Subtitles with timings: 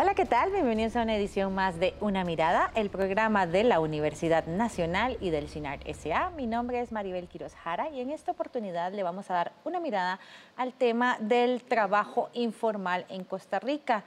[0.00, 0.52] Hola, ¿qué tal?
[0.52, 5.30] Bienvenidos a una edición más de Una Mirada, el programa de la Universidad Nacional y
[5.30, 6.30] del CINART SA.
[6.36, 9.80] Mi nombre es Maribel Quiroz Jara y en esta oportunidad le vamos a dar una
[9.80, 10.20] mirada
[10.56, 14.04] al tema del trabajo informal en Costa Rica.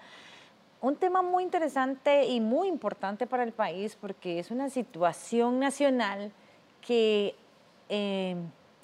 [0.80, 6.32] Un tema muy interesante y muy importante para el país porque es una situación nacional
[6.80, 7.36] que
[7.90, 8.38] eh,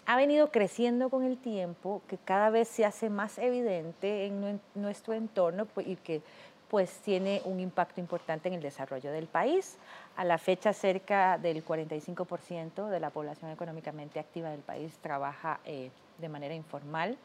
[0.08, 5.13] ha venido creciendo con el tiempo, que cada vez se hace más evidente en nuestro
[5.13, 6.21] entorno pues, y que
[6.70, 9.77] pues tiene un impacto importante en el desarrollo del país.
[10.16, 15.90] A la fecha, cerca del 45% de la población económicamente activa del país trabaja eh,
[16.17, 17.17] de manera informal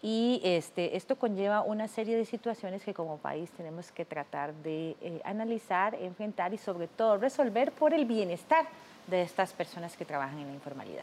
[0.00, 4.96] y este, esto conlleva una serie de situaciones que como país tenemos que tratar de
[5.00, 8.66] eh, analizar, enfrentar y sobre todo resolver por el bienestar
[9.08, 11.02] de estas personas que trabajan en la informalidad.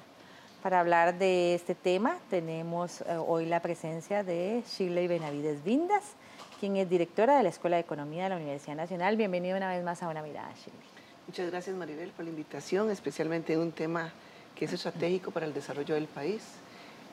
[0.63, 6.13] Para hablar de este tema tenemos eh, hoy la presencia de Shirley Benavides Vindas,
[6.59, 9.17] quien es directora de la Escuela de Economía de la Universidad Nacional.
[9.17, 10.87] Bienvenido una vez más a Una Mirada, Shirley.
[11.27, 14.11] Muchas gracias, Maribel, por la invitación, especialmente en un tema
[14.55, 16.43] que es estratégico para el desarrollo del país,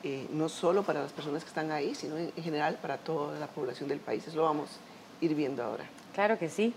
[0.03, 3.47] eh, no solo para las personas que están ahí, sino en, general para toda la
[3.47, 4.25] población del país.
[4.27, 4.69] Eso lo vamos
[5.21, 5.85] a ir viendo ahora.
[6.13, 6.73] Claro que sí.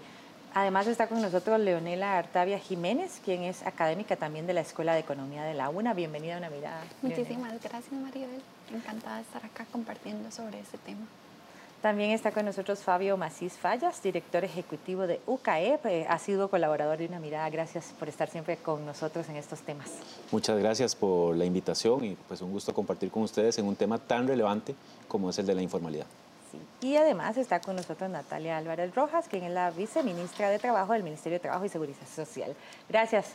[0.55, 5.01] Además está con nosotros Leonela Artavia Jiménez, quien es académica también de la Escuela de
[5.01, 5.93] Economía de la UNA.
[5.93, 6.83] Bienvenida a una mirada.
[7.03, 8.41] Muchísimas gracias, Maribel.
[8.73, 11.07] Encantada de estar acá compartiendo sobre ese tema.
[11.87, 15.79] También está con nosotros Fabio Macís Fallas, director ejecutivo de UCAE.
[15.85, 17.49] Eh, ha sido colaborador de Una Mirada.
[17.49, 19.93] Gracias por estar siempre con nosotros en estos temas.
[20.33, 23.99] Muchas gracias por la invitación y pues un gusto compartir con ustedes en un tema
[23.99, 24.75] tan relevante
[25.07, 26.07] como es el de la informalidad.
[26.81, 31.05] Y además está con nosotros Natalia Álvarez Rojas, quien es la viceministra de Trabajo del
[31.05, 32.57] Ministerio de Trabajo y Seguridad Social.
[32.89, 33.27] Gracias,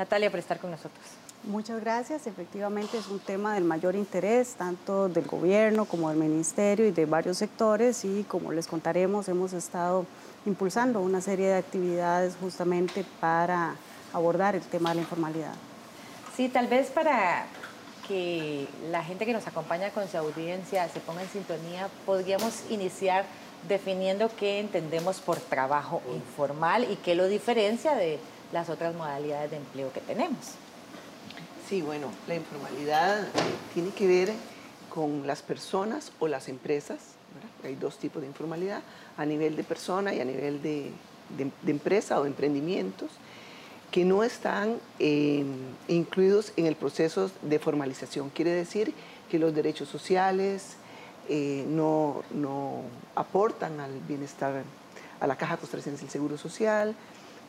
[0.00, 1.04] Natalia, por estar con nosotros.
[1.44, 2.26] Muchas gracias.
[2.26, 7.04] Efectivamente es un tema del mayor interés, tanto del gobierno como del ministerio y de
[7.04, 10.06] varios sectores y como les contaremos, hemos estado
[10.46, 13.74] impulsando una serie de actividades justamente para
[14.14, 15.52] abordar el tema de la informalidad.
[16.34, 17.44] Sí, tal vez para
[18.08, 23.26] que la gente que nos acompaña con su audiencia se ponga en sintonía, podríamos iniciar
[23.68, 28.18] definiendo qué entendemos por trabajo informal y qué lo diferencia de
[28.52, 30.54] las otras modalidades de empleo que tenemos.
[31.68, 33.28] Sí, bueno, la informalidad
[33.74, 34.32] tiene que ver
[34.92, 36.98] con las personas o las empresas.
[37.64, 38.82] Hay dos tipos de informalidad,
[39.16, 40.90] a nivel de persona y a nivel de,
[41.66, 43.10] empresa o emprendimientos,
[43.92, 45.44] que no están eh,
[45.88, 48.30] incluidos en el proceso de formalización.
[48.30, 48.92] Quiere decir
[49.30, 50.76] que los derechos sociales
[51.28, 52.82] eh, no, no
[53.14, 54.64] aportan al bienestar,
[55.20, 56.96] a la caja costarricense del Seguro Social,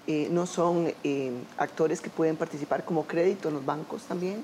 [0.08, 4.44] eh, no son eh, actores que pueden participar como crédito en los bancos también.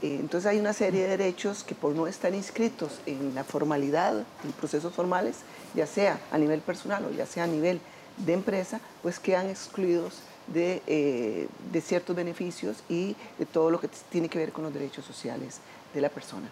[0.00, 4.24] Eh, entonces hay una serie de derechos que por no estar inscritos en la formalidad,
[4.42, 5.36] en procesos formales,
[5.74, 7.80] ya sea a nivel personal o ya sea a nivel
[8.16, 14.28] de empresa, pues quedan excluidos de, de ciertos beneficios y de todo lo que tiene
[14.28, 15.58] que ver con los derechos sociales
[15.92, 16.48] de la persona.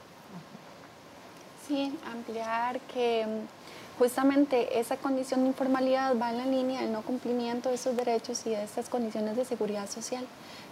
[1.69, 3.27] Sí, ampliar que
[3.99, 8.47] justamente esa condición de informalidad va en la línea del no cumplimiento de esos derechos
[8.47, 10.27] y de estas condiciones de seguridad social,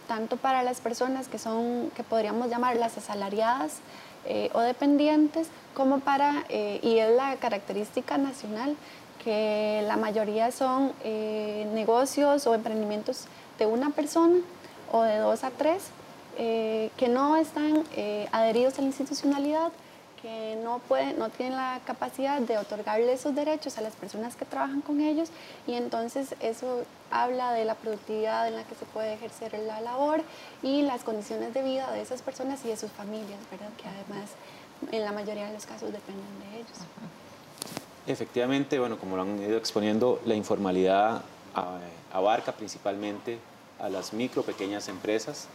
[0.09, 3.79] tanto para las personas que son, que podríamos llamar las asalariadas
[4.27, 8.77] eh, o dependientes, como para, eh, y es la característica nacional,
[9.23, 13.27] que la mayoría son eh, negocios o emprendimientos
[13.59, 14.41] de una persona
[14.93, 15.85] o de dos a tres,
[16.37, 17.85] que no están
[18.33, 19.73] adheridos a la institucionalidad,
[20.23, 24.45] que no, pueden, no tienen la capacidad de otorgarle esos derechos a las personas que
[24.45, 25.31] trabajan con ellos
[25.67, 30.23] y entonces eso habla de la productividad en la que se puede ejercer la labor
[30.63, 33.71] y las condiciones de vida de esas personas y de sus familias, ¿verdad?
[33.77, 34.31] que además
[34.93, 36.79] en la mayoría de los casos dependen de ellos.
[38.07, 41.23] Efectivamente, bueno, como lo han ido exponiendo, la informalidad
[42.13, 43.39] abarca principalmente
[43.79, 45.49] a las micro, pequeñas empresas,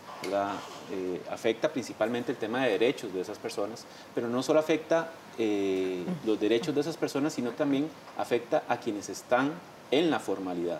[0.91, 6.03] eh, afecta principalmente el tema de derechos de esas personas, pero no solo afecta eh,
[6.25, 9.51] los derechos de esas personas, sino también afecta a quienes están
[9.91, 10.79] en la formalidad.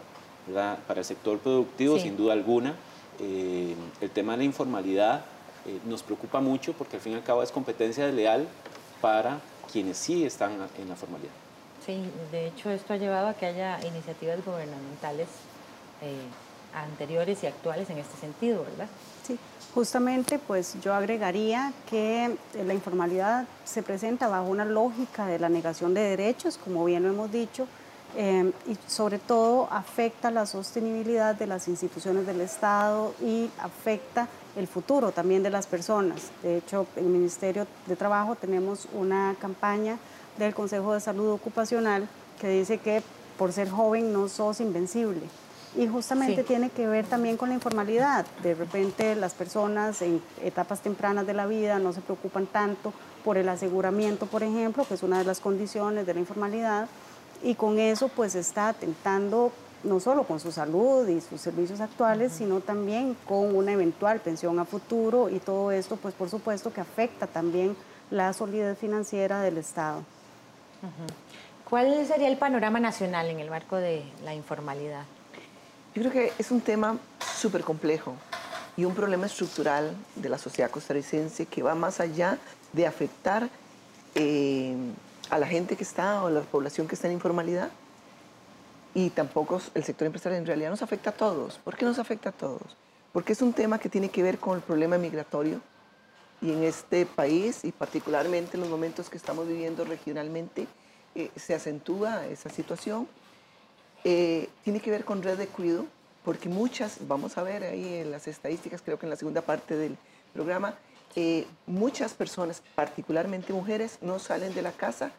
[0.87, 2.75] Para el sector productivo, sin duda alguna,
[3.19, 5.25] eh, el tema de la informalidad
[5.85, 8.47] nos preocupa mucho porque al fin y al cabo es competencia desleal
[9.01, 9.39] para
[9.71, 11.31] quienes sí están en la formalidad.
[11.83, 15.27] Sí, de hecho esto ha llevado a que haya iniciativas gubernamentales
[16.75, 18.87] anteriores y actuales en este sentido, ¿verdad?
[19.75, 25.49] Justamente pues yo agregaría que eh, la informalidad se presenta bajo una lógica de la
[25.49, 27.67] negación de derechos, como bien lo hemos dicho,
[28.15, 34.65] eh, y sobre todo afecta la sostenibilidad de las instituciones del Estado y afecta el
[34.65, 36.31] futuro también de las personas.
[36.41, 39.97] De hecho, en el Ministerio de Trabajo tenemos una campaña
[40.37, 42.07] del Consejo de Salud Ocupacional
[42.39, 43.03] que dice que
[43.37, 45.23] por ser joven no sos invencible.
[45.77, 48.25] Y justamente tiene que ver también con la informalidad.
[48.41, 52.93] De repente las personas en etapas tempranas de la vida no se preocupan tanto
[53.25, 56.87] por el aseguramiento, por ejemplo, que es una de las condiciones de la informalidad,
[57.43, 59.51] y con eso pues está atentando
[59.83, 64.57] no solo con su salud y sus servicios actuales, sino también con una eventual pensión
[64.59, 67.75] a futuro y todo esto pues por supuesto que afecta también
[68.09, 70.03] la solidez financiera del Estado.
[71.69, 75.03] ¿Cuál sería el panorama nacional en el marco de la informalidad?
[75.95, 76.97] Yo creo que es un tema
[77.37, 78.15] súper complejo
[78.75, 82.37] y un problema estructural de la sociedad costarricense que va más allá
[82.73, 83.49] de afectar
[84.13, 84.75] eh,
[85.29, 87.69] a la gente que está o a la población que está en informalidad
[88.93, 91.59] y tampoco el sector empresarial en realidad nos afecta a todos.
[91.59, 92.75] ¿Por qué nos afecta a todos?
[93.13, 95.61] Porque es un tema que tiene que ver con el problema migratorio
[96.41, 100.67] y en este país y particularmente en los momentos que estamos viviendo regionalmente
[101.15, 103.07] eh, se acentúa esa situación.
[104.07, 105.87] Eh, tiene que ver con red de cuidado,
[106.23, 109.75] porque muchas, vamos a ver ahí en las estadísticas, creo que en la segunda parte
[109.75, 109.97] del
[110.31, 110.75] programa,
[111.15, 115.11] eh, muchas personas, particularmente mujeres, no salen de la casa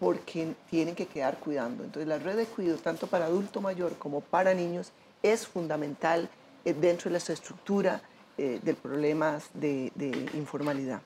[0.00, 1.84] porque tienen que quedar cuidando.
[1.84, 4.90] Entonces la red de cuidado, tanto para adulto mayor como para niños,
[5.22, 6.28] es fundamental
[6.64, 8.02] eh, dentro de la estructura
[8.38, 9.92] eh, del problema de,
[10.34, 11.00] informalidad.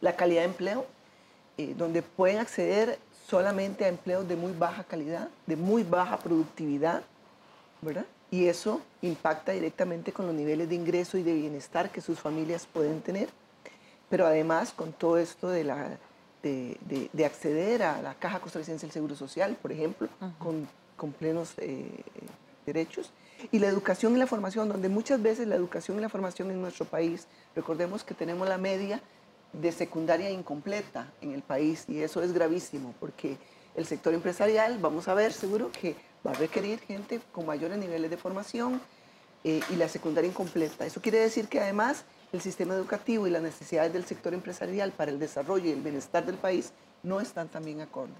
[0.00, 0.86] La calidad de empleo,
[1.76, 2.98] donde pueden acceder
[3.32, 7.02] solamente a empleos de muy baja calidad, de muy baja productividad,
[7.80, 8.04] ¿verdad?
[8.30, 12.68] y eso impacta directamente con los niveles de ingreso y de bienestar que sus familias
[12.70, 13.30] pueden tener,
[14.10, 15.96] pero además con todo esto de, la,
[16.42, 20.68] de, acceder a la Caja Costarricense del Seguro Social, por ejemplo, con,
[20.98, 21.88] con, plenos eh,
[22.66, 23.12] derechos,
[23.50, 26.60] y la educación y la formación, donde muchas veces la educación y la formación en
[26.60, 27.26] nuestro país,
[27.56, 29.00] recordemos que tenemos la media
[29.52, 33.36] de secundaria incompleta en el país, y eso es gravísimo, porque
[33.74, 35.94] el sector empresarial, vamos a ver seguro que
[36.26, 38.80] va a requerir gente con mayores niveles de formación
[39.44, 40.86] eh, y la secundaria incompleta.
[40.86, 45.10] Eso quiere decir que además el sistema educativo y las necesidades del sector empresarial para
[45.10, 46.72] el desarrollo y el bienestar del país
[47.02, 48.16] no están también acordes.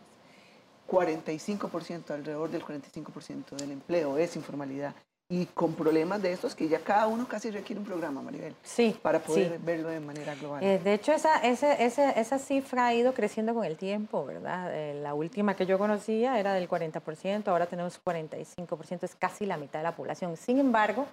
[0.88, 4.94] 45%, alrededor del 45% del empleo es informalidad
[5.32, 8.94] y con problemas de estos que ya cada uno casi requiere un programa, Maribel, sí,
[9.00, 10.62] para poder verlo de manera global.
[10.62, 14.70] Eh, de hecho, esa, esa, esa, cifra ha ido creciendo con el tiempo, ¿verdad?
[14.74, 19.56] Eh, la última que yo conocía era del 40%, ahora tenemos 45%, es casi la
[19.56, 20.36] mitad de la población.
[20.36, 21.06] Sin embargo,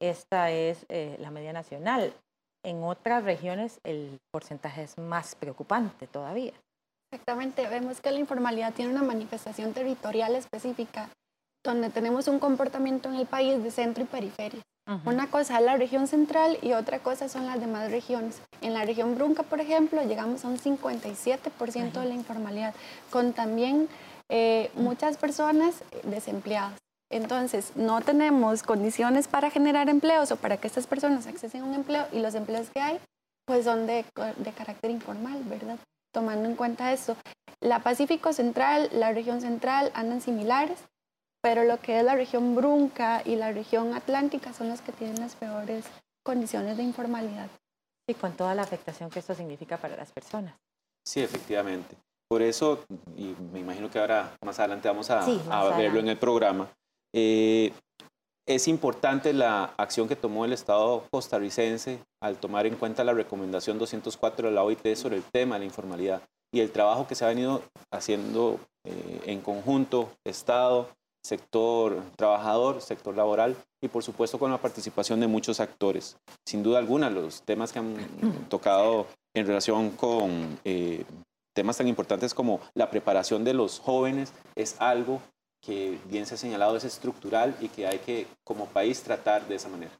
[0.00, 2.12] esta es eh, la media nacional.
[2.62, 6.52] En otras regiones el porcentaje es más preocupante todavía.
[7.10, 11.08] Exactamente, vemos que la informalidad tiene una manifestación territorial específica
[11.66, 14.62] donde tenemos un comportamiento en el país de centro y periferia.
[15.04, 18.40] Una cosa es la región central y otra cosa son las demás regiones.
[18.60, 22.72] En la región Brunca, por ejemplo, llegamos a un 57% de la informalidad,
[23.10, 23.88] con también
[24.28, 26.78] eh, muchas personas desempleadas.
[27.10, 31.74] Entonces, no tenemos condiciones para generar empleos o para que estas personas accesen a un
[31.74, 33.00] empleo y los empleos que hay,
[33.44, 34.04] pues son de,
[34.36, 35.78] de carácter informal, ¿verdad?
[36.12, 37.16] Tomando en cuenta eso.
[37.60, 40.78] La Pacífico Central, la región central andan similares
[41.46, 45.20] pero lo que es la región Brunca y la región Atlántica son las que tienen
[45.20, 45.84] las peores
[46.24, 47.48] condiciones de informalidad.
[48.10, 50.56] Y con toda la afectación que esto significa para las personas.
[51.06, 51.94] Sí, efectivamente.
[52.28, 52.84] Por eso,
[53.16, 55.24] y me imagino que ahora más adelante vamos a,
[55.76, 56.68] verlo en el programa,
[57.14, 57.72] eh,
[58.44, 63.78] es importante la acción que tomó el Estado costarricense al tomar en cuenta la recomendación
[63.78, 66.22] 204 de la OIT sobre el tema de la informalidad
[66.52, 67.62] y el trabajo que se ha venido
[67.92, 70.88] haciendo eh, en conjunto, Estado,
[71.26, 76.16] sector trabajador, sector laboral y por supuesto con la participación de muchos actores.
[76.46, 77.96] Sin duda alguna, los temas que han
[78.48, 81.04] tocado en relación con eh,
[81.52, 85.20] temas tan importantes como la preparación de los jóvenes es algo
[85.60, 89.56] que bien se ha señalado es estructural y que hay que como país tratar de
[89.56, 89.90] esa manera.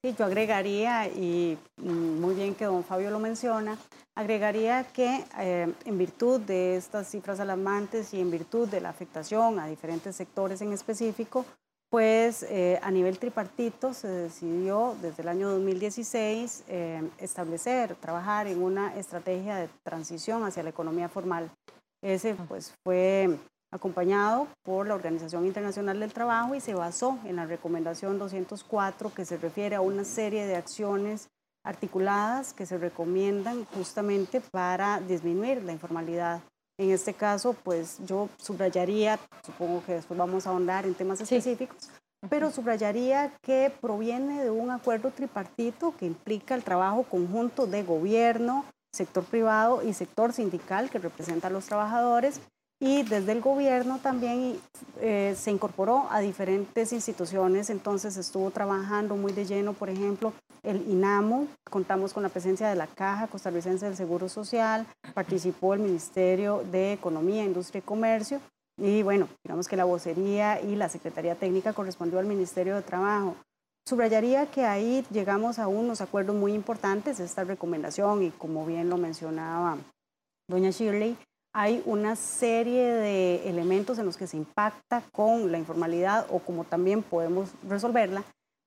[0.00, 3.76] Sí, yo agregaría, y mm, muy bien que don Fabio lo menciona,
[4.14, 9.58] agregaría que eh, en virtud de estas cifras alarmantes y en virtud de la afectación
[9.58, 11.44] a diferentes sectores en específico,
[11.90, 18.62] pues eh, a nivel tripartito se decidió desde el año 2016 eh, establecer, trabajar en
[18.62, 21.50] una estrategia de transición hacia la economía formal.
[22.02, 23.36] Ese pues fue
[23.70, 29.24] acompañado por la Organización Internacional del Trabajo y se basó en la recomendación 204 que
[29.24, 31.28] se refiere a una serie de acciones
[31.64, 36.40] articuladas que se recomiendan justamente para disminuir la informalidad.
[36.78, 41.90] En este caso, pues yo subrayaría, supongo que después vamos a ahondar en temas específicos,
[42.30, 48.64] pero subrayaría que proviene de un acuerdo tripartito que implica el trabajo conjunto de gobierno,
[48.92, 52.40] sector privado y sector sindical que representa a los trabajadores
[52.80, 54.58] y desde el gobierno también
[55.00, 60.32] eh, se incorporó a diferentes instituciones, entonces estuvo trabajando muy de lleno, por ejemplo,
[60.62, 65.80] el INAMO, contamos con la presencia de la Caja Costarricense del Seguro Social, participó el
[65.80, 68.40] Ministerio de Economía, Industria y Comercio,
[68.80, 73.34] y bueno, digamos que la vocería y la Secretaría Técnica correspondió al Ministerio de Trabajo.
[73.88, 78.98] Subrayaría que ahí llegamos a unos acuerdos muy importantes, esta recomendación, y como bien lo
[78.98, 79.78] mencionaba
[80.48, 81.16] doña Shirley,
[81.52, 86.64] hay una serie de elementos en los que se impacta con la informalidad o como
[86.64, 88.24] también podemos resolverla.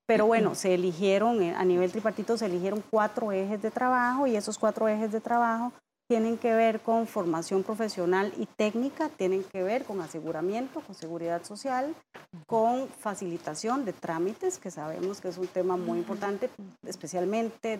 [0.07, 4.35] Pero bueno, se eligieron, eh, a nivel tripartito se eligieron cuatro ejes de trabajo y
[4.35, 5.71] esos cuatro ejes de trabajo
[6.11, 11.45] tienen que ver con formación profesional y técnica, tienen que ver con aseguramiento, con seguridad
[11.45, 11.95] social,
[12.45, 16.49] con facilitación de trámites, que sabemos que es un tema muy importante,
[16.85, 17.79] especialmente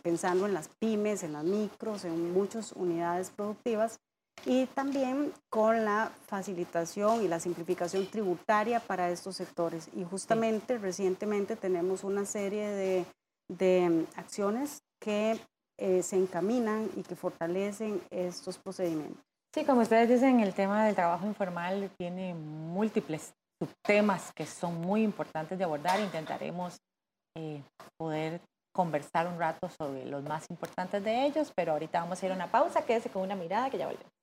[0.00, 3.98] pensando en las pymes, en las micros, en muchas unidades productivas,
[4.44, 9.88] y también con la facilitación y la simplificación tributaria para estos sectores.
[9.94, 13.04] Y justamente recientemente tenemos una serie de,
[13.48, 15.38] de acciones que
[15.78, 19.22] eh, se encaminan y que fortalecen estos procedimientos.
[19.54, 25.02] Sí, como ustedes dicen, el tema del trabajo informal tiene múltiples subtemas que son muy
[25.02, 26.00] importantes de abordar.
[26.00, 26.78] Intentaremos
[27.36, 27.62] eh,
[27.98, 28.40] poder
[28.74, 32.34] conversar un rato sobre los más importantes de ellos, pero ahorita vamos a ir a
[32.34, 32.84] una pausa.
[32.84, 34.21] Quédese con una mirada que ya volvemos.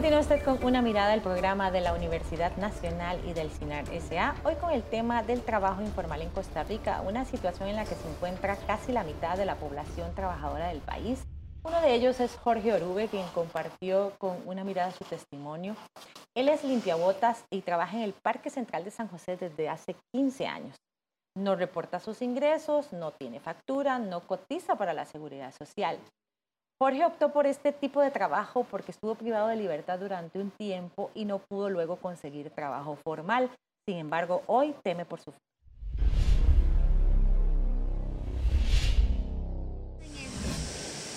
[0.00, 4.34] Continúa usted con una mirada al programa de la Universidad Nacional y del CINAR SA,
[4.44, 7.94] hoy con el tema del trabajo informal en Costa Rica, una situación en la que
[7.94, 11.22] se encuentra casi la mitad de la población trabajadora del país.
[11.64, 15.76] Uno de ellos es Jorge Orube, quien compartió con una mirada su testimonio.
[16.34, 20.46] Él es limpiabotas y trabaja en el Parque Central de San José desde hace 15
[20.46, 20.76] años.
[21.36, 25.98] No reporta sus ingresos, no tiene factura, no cotiza para la seguridad social.
[26.82, 31.10] Jorge optó por este tipo de trabajo porque estuvo privado de libertad durante un tiempo
[31.14, 33.50] y no pudo luego conseguir trabajo formal.
[33.86, 35.30] Sin embargo, hoy teme por su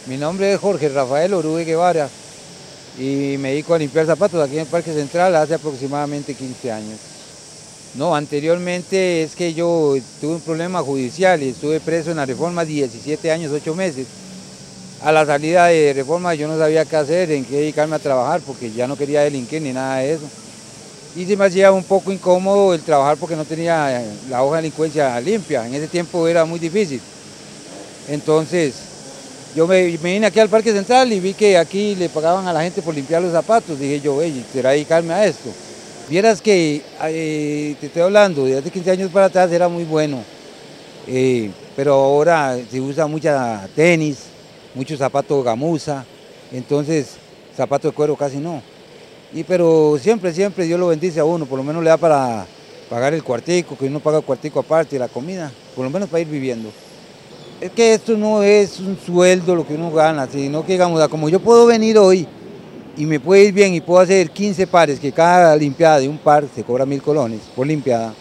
[0.06, 2.10] Mi nombre es Jorge Rafael Orube Guevara
[3.00, 7.00] y me dedico a limpiar zapatos aquí en el Parque Central hace aproximadamente 15 años.
[7.96, 12.66] No, anteriormente es que yo tuve un problema judicial y estuve preso en la reforma
[12.66, 14.23] 17 años, 8 meses
[15.04, 18.42] a la salida de reforma yo no sabía qué hacer, en qué dedicarme a trabajar,
[18.42, 20.24] porque ya no quería delinquir ni nada de eso.
[21.16, 24.64] Y se me hacía un poco incómodo el trabajar porque no tenía la hoja de
[24.64, 25.68] delincuencia limpia.
[25.68, 27.02] En ese tiempo era muy difícil.
[28.08, 28.74] Entonces,
[29.56, 32.64] yo me, vine aquí al Parque Central y vi que aquí le pagaban a la
[32.64, 33.78] gente por limpiar los zapatos.
[33.78, 35.50] Dije yo, oye, ¿será dedicarme a esto?
[36.10, 40.24] Vieras que, eh, te estoy hablando, de hace 15 años para atrás era muy bueno.
[41.08, 44.33] Eh, pero ahora se usa mucha tenis,
[44.76, 46.06] muchos zapatos gamuza,
[46.52, 47.18] entonces
[47.56, 48.62] zapatos de cuero casi no.
[49.34, 52.46] Y pero siempre, siempre Dios lo bendice a uno, por lo menos le da para
[52.90, 56.22] pagar el cuartico, que uno paga el cuartico aparte, la comida, por lo menos para
[56.22, 56.70] ir viviendo.
[57.60, 61.30] Es que esto no es un sueldo lo que uno gana, sino que digamos, como
[61.30, 62.28] yo puedo venir hoy
[62.96, 66.18] y me puede ir bien y puedo hacer 15 pares, que cada limpiada de un
[66.18, 68.14] par se cobra mil colones por limpiada,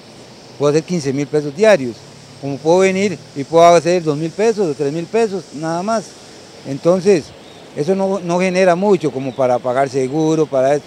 [0.58, 1.96] puedo hacer 15 mil pesos diarios.
[2.40, 6.21] Como puedo venir y puedo hacer dos mil pesos o mil pesos, nada más.
[6.66, 7.24] Entonces,
[7.76, 10.84] eso no, genera mucho como para pagar seguro, para eso.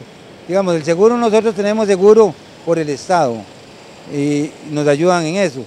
[0.48, 2.34] Digamos, el seguro nosotros tenemos seguro
[2.66, 3.36] por el Estado
[4.14, 5.62] y nos ayudan en eso.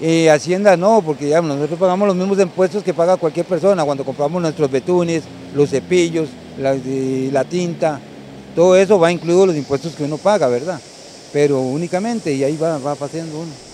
[0.00, 4.04] Y Hacienda no, porque digamos, nosotros pagamos los mismos impuestos que paga cualquier persona cuando
[4.04, 6.76] compramos nuestros betunes, los cepillos, la,
[7.32, 8.00] la tinta,
[8.54, 10.80] todo eso va incluido los impuestos que uno paga, ¿verdad?
[11.32, 13.71] Pero únicamente, y ahí va, va pasando uno.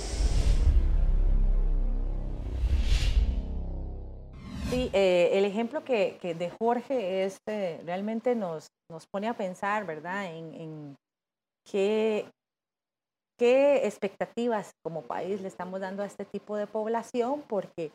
[4.71, 9.87] Sí, eh, el ejemplo que, de Jorge es, eh, realmente nos, nos pone a pensar,
[9.87, 10.95] ¿verdad?, en,
[11.65, 12.31] qué,
[13.39, 17.93] qué expectativas como país le estamos dando a este tipo de población, porque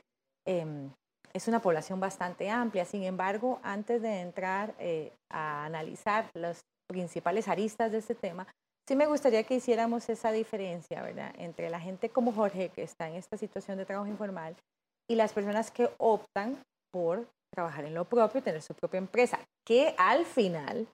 [0.48, 0.90] em,
[1.32, 2.86] es una población bastante amplia.
[2.86, 8.48] Sin embargo, antes de entrar eh, a analizar las principales aristas de este tema,
[8.88, 13.08] sí me gustaría que hiciéramos esa diferencia, ¿verdad?, entre la gente como Jorge, que está
[13.10, 14.56] en esta situación de trabajo informal,
[15.10, 16.62] y las personas que optan
[16.92, 20.88] por trabajar en lo propio, tener su propia empresa, que al final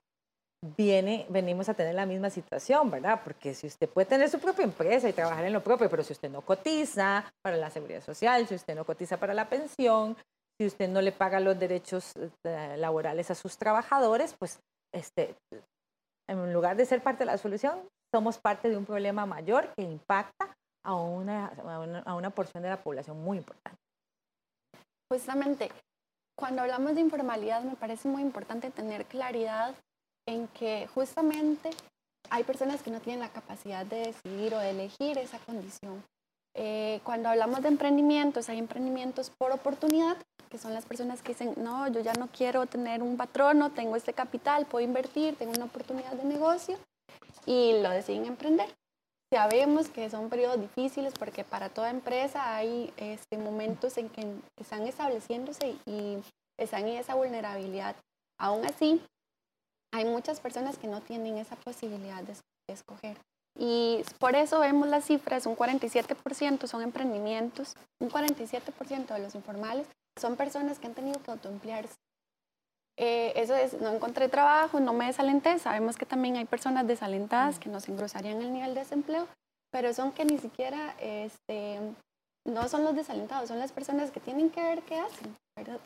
[0.76, 3.20] viene, venimos a tener la misma situación, ¿verdad?
[3.24, 6.12] Porque si usted puede tener su propia empresa y trabajar en lo propio, pero si
[6.12, 10.16] usted no cotiza para la seguridad social, si usted no cotiza para la pensión,
[10.60, 12.12] si usted no le paga los derechos
[12.44, 14.60] eh, laborales a sus trabajadores, pues
[14.94, 15.34] este,
[16.28, 17.80] en lugar de ser parte de la solución,
[18.14, 21.46] somos parte de un problema mayor que impacta a una,
[22.04, 23.80] a una porción de la población muy importante
[25.10, 25.70] justamente
[26.36, 29.74] cuando hablamos de informalidad me parece muy importante tener claridad
[30.26, 31.70] en que justamente
[32.30, 36.02] hay personas que no tienen la capacidad de decidir o de elegir esa condición.
[36.54, 40.16] Eh, cuando hablamos de emprendimientos, hay emprendimientos por oportunidad,
[40.48, 43.96] que son las personas que dicen, no, yo ya no quiero tener un patrono, tengo
[43.96, 46.76] este capital, puedo invertir, tengo una oportunidad de negocio
[47.46, 48.68] y lo deciden emprender.
[49.32, 54.88] Sabemos que son periodos difíciles porque para toda empresa hay este, momentos en que están
[54.88, 56.18] estableciéndose y
[56.58, 57.94] están en esa vulnerabilidad.
[58.38, 59.00] Aún así,
[59.92, 62.34] hay muchas personas que no tienen esa posibilidad de,
[62.68, 63.16] escoger.
[63.58, 69.88] Y por eso vemos las cifras, un 47% son emprendimientos, un 47% de los informales
[70.20, 71.94] son personas que han tenido que autoemplearse.
[73.02, 75.58] Eh, eso es, no encontré trabajo, no me desalenté.
[75.58, 79.26] Sabemos que también hay personas desalentadas que nos engrosarían el nivel de desempleo,
[79.72, 81.80] pero son que ni siquiera, este,
[82.46, 85.34] no son los desalentados, son las personas que tienen que ver qué hacen,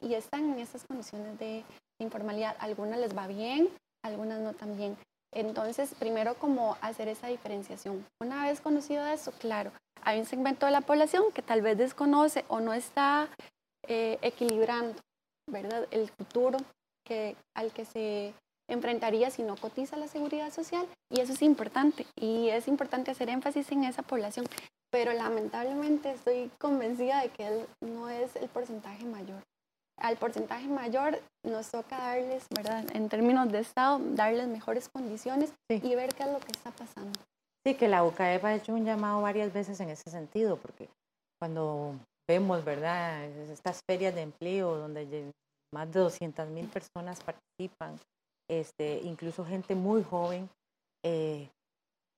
[0.00, 1.62] Y están en estas condiciones de
[2.00, 2.56] informalidad.
[2.58, 3.68] Algunas les va bien,
[4.02, 4.96] algunas no tan bien.
[5.32, 8.04] Entonces, primero, como hacer esa diferenciación.
[8.20, 9.70] Una vez conocido eso, claro,
[10.02, 13.28] hay un segmento de la población que tal vez desconoce o no está
[13.86, 15.00] eh, equilibrando,
[15.48, 15.86] ¿verdad?
[15.92, 16.58] El futuro
[17.04, 18.34] que, al que se
[18.68, 23.28] enfrentaría si no cotiza la seguridad social y eso es importante y es importante hacer
[23.28, 24.46] énfasis en esa población,
[24.90, 29.42] pero lamentablemente estoy convencida de que él no es el porcentaje mayor.
[29.96, 32.84] al porcentaje mayor nos toca darles, ¿verdad?
[32.94, 37.18] En términos de Estado, darles mejores condiciones y ver qué es lo que está pasando.
[37.64, 40.88] Sí, que la UCAEP ha hecho un llamado varias veces en ese sentido, porque
[41.38, 41.94] cuando
[42.28, 43.24] vemos, ¿verdad?
[43.24, 45.32] Estas ferias de empleo donde
[45.74, 47.98] más de 200 mil personas participan,
[48.48, 50.48] este, incluso gente muy joven,
[51.04, 51.50] eh,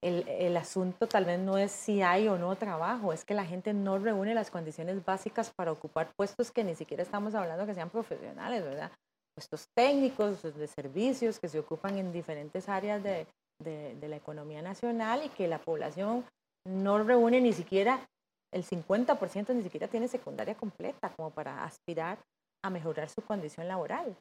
[0.04, 3.46] el, el, asunto tal vez no es si hay o no trabajo, es que la
[3.46, 7.74] gente no reúne las condiciones básicas para ocupar puestos que ni siquiera estamos hablando que
[7.74, 8.92] sean profesionales, ¿verdad?
[9.34, 13.26] Puestos técnicos, de servicios que se ocupan en diferentes áreas de,
[13.58, 16.24] de, de la economía nacional y que la población
[16.68, 18.06] no reúne ni siquiera
[18.52, 22.18] el 50% ni siquiera tiene secundaria completa como para aspirar
[22.66, 24.16] a mejorar su condición laboral.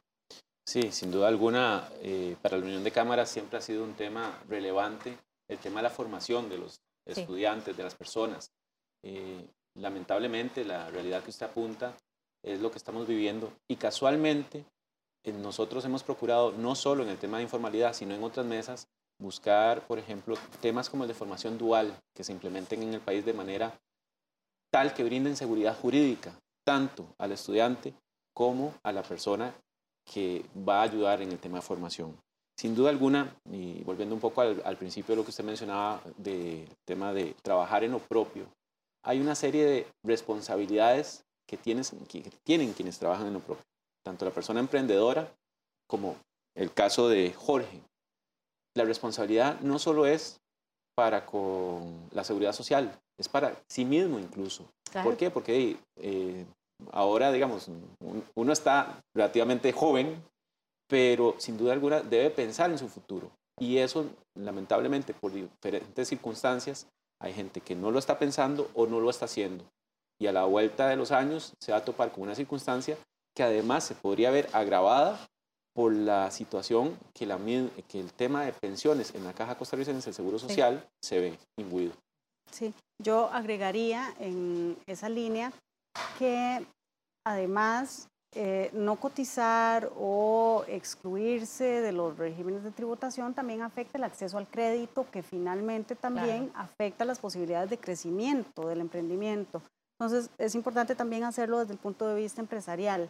[0.64, 4.42] Sí, sin duda alguna, eh, para la Unión de Cámaras siempre ha sido un tema
[4.48, 5.16] relevante
[5.48, 8.50] el tema de la formación de los estudiantes, de las personas.
[9.04, 11.96] Eh, lamentablemente, la realidad que usted apunta
[12.42, 14.64] es lo que estamos viviendo y casualmente
[15.24, 18.88] eh, nosotros hemos procurado, no solo en el tema de informalidad, sino en otras mesas,
[19.18, 23.24] buscar, por ejemplo, temas como el de formación dual que se implementen en el país
[23.24, 23.78] de manera
[24.70, 27.94] tal que brinden seguridad jurídica, tanto al estudiante
[28.36, 29.54] como a la persona
[30.04, 32.14] que va a ayudar en el tema de formación.
[32.54, 36.68] Sin duda alguna, y volviendo un poco al, principio de lo que usted mencionaba del
[36.84, 38.46] tema de trabajar en lo propio,
[39.02, 43.64] hay una serie de responsabilidades que, tienes, que tienen quienes trabajan en lo propio,
[44.04, 45.32] tanto la persona emprendedora
[45.86, 46.16] como
[46.54, 47.80] el caso de Jorge.
[48.74, 50.40] La responsabilidad no solo es
[50.94, 54.68] para con la seguridad social, es para sí mismo incluso.
[55.02, 55.30] ¿Por qué?
[55.30, 56.46] Porque eh,
[56.92, 57.68] ahora, digamos,
[58.34, 60.22] uno está relativamente joven,
[60.88, 63.30] pero sin duda alguna debe pensar en su futuro.
[63.58, 66.86] Y eso, lamentablemente, por diferentes circunstancias,
[67.20, 69.64] hay gente que no lo está pensando o no lo está haciendo.
[70.20, 72.96] Y a la vuelta de los años se va a topar con una circunstancia
[73.34, 75.26] que además se podría ver agravada
[75.74, 77.38] por la situación que, la,
[77.86, 81.92] que el tema de pensiones en la Caja Costarricense del Seguro Social se ve imbuido.
[82.50, 85.52] Sí, yo agregaría en esa línea
[86.18, 86.66] que
[87.24, 94.36] además eh, no cotizar o excluirse de los regímenes de tributación también afecta el acceso
[94.36, 99.62] al crédito, que finalmente también afecta las posibilidades de crecimiento del emprendimiento.
[99.98, 103.08] Entonces, es importante también hacerlo desde el punto de vista empresarial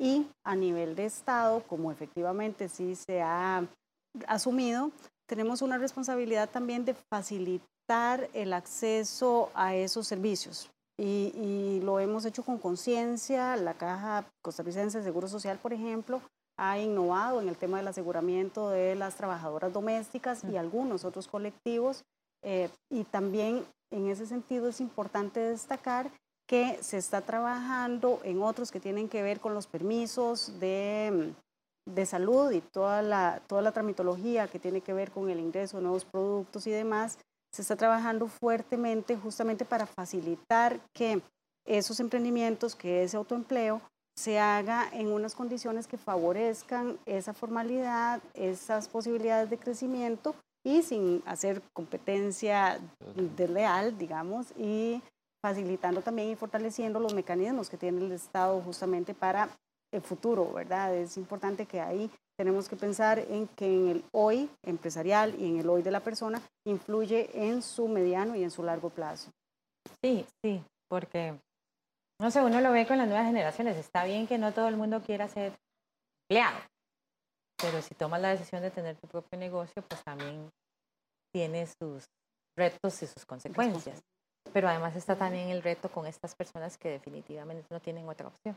[0.00, 3.66] y a nivel de Estado, como efectivamente sí se ha
[4.28, 4.92] asumido,
[5.26, 12.42] tenemos una responsabilidad también de facilitar el acceso a esos servicios y, lo hemos hecho
[12.42, 13.56] con conciencia.
[13.56, 16.20] La Caja Costarricense de Seguro Social, por ejemplo,
[16.58, 22.04] ha innovado en el tema del aseguramiento de las trabajadoras domésticas y algunos otros colectivos.
[22.42, 26.10] Eh, y también en ese sentido es importante destacar
[26.46, 31.32] que se está trabajando en otros que tienen que ver con los permisos de,
[31.84, 35.76] de salud y toda la, toda la tramitología que tiene que ver con el ingreso
[35.76, 37.18] de nuevos productos y demás,
[37.52, 41.22] se está trabajando fuertemente justamente para facilitar que
[41.66, 43.80] esos emprendimientos, que ese autoempleo,
[44.16, 50.34] se haga en unas condiciones que favorezcan esa formalidad, esas posibilidades de crecimiento
[50.64, 52.80] y sin hacer competencia
[53.36, 55.00] desleal, digamos, y
[55.40, 59.48] facilitando también y fortaleciendo los mecanismos que tiene el Estado justamente para
[59.92, 60.94] el futuro, ¿verdad?
[60.94, 65.58] Es importante que ahí tenemos que pensar en que en el hoy empresarial y en
[65.58, 69.30] el hoy de la persona influye en su mediano y en su largo plazo.
[70.02, 71.34] Sí, sí, porque,
[72.20, 73.76] no sé, uno lo ve con las nuevas generaciones.
[73.76, 75.52] Está bien que no todo el mundo quiera ser
[76.28, 76.60] empleado,
[77.60, 80.50] pero si tomas la decisión de tener tu propio negocio, pues también
[81.32, 82.04] tiene sus
[82.56, 84.00] retos y sus consecuencias.
[84.52, 88.56] Pero además está también el reto con estas personas que definitivamente no tienen otra opción.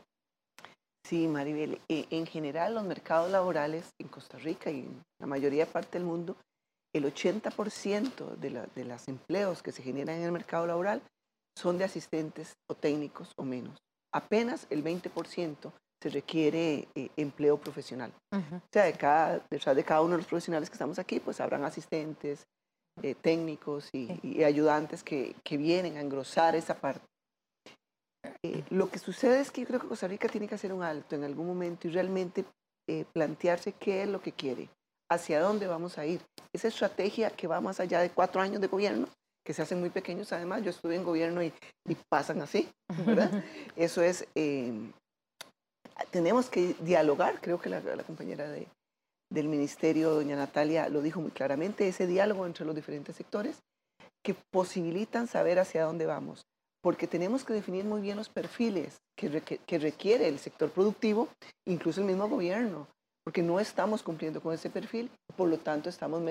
[1.04, 1.80] Sí, Maribel.
[1.88, 5.98] Eh, en general, los mercados laborales en Costa Rica y en la mayoría de parte
[5.98, 6.36] del mundo,
[6.94, 11.02] el 80% de, la, de los empleos que se generan en el mercado laboral
[11.56, 13.78] son de asistentes o técnicos o menos.
[14.12, 18.12] Apenas el 20% se requiere eh, empleo profesional.
[18.32, 21.40] O sea, de cada, detrás de cada uno de los profesionales que estamos aquí, pues
[21.40, 22.44] habrán asistentes,
[23.02, 27.06] eh, técnicos y, y ayudantes que, que, vienen a engrosar esa parte.
[28.44, 30.82] Eh, lo que sucede es que yo creo que Costa Rica tiene que hacer un
[30.82, 32.44] alto en algún momento y realmente
[32.88, 34.68] eh, plantearse qué es lo que quiere,
[35.10, 36.20] hacia dónde vamos a ir.
[36.52, 39.08] Esa estrategia que va más allá de cuatro años de gobierno,
[39.44, 41.52] que se hacen muy pequeños además, yo estuve en gobierno y,
[42.08, 42.68] pasan así,
[43.06, 43.44] ¿verdad?
[43.76, 44.92] Eso es, em,
[46.10, 48.68] tenemos que dialogar, creo que la, la compañera de,
[49.30, 53.62] del ministerio, doña Natalia, lo dijo muy claramente, ese diálogo entre los diferentes sectores
[54.24, 56.46] que posibilitan saber hacia dónde vamos
[56.82, 61.28] porque tenemos que definir muy bien los perfiles que, requiere el sector productivo,
[61.66, 62.88] incluso el mismo gobierno,
[63.24, 66.22] porque no estamos cumpliendo con ese perfil, por lo tanto estamos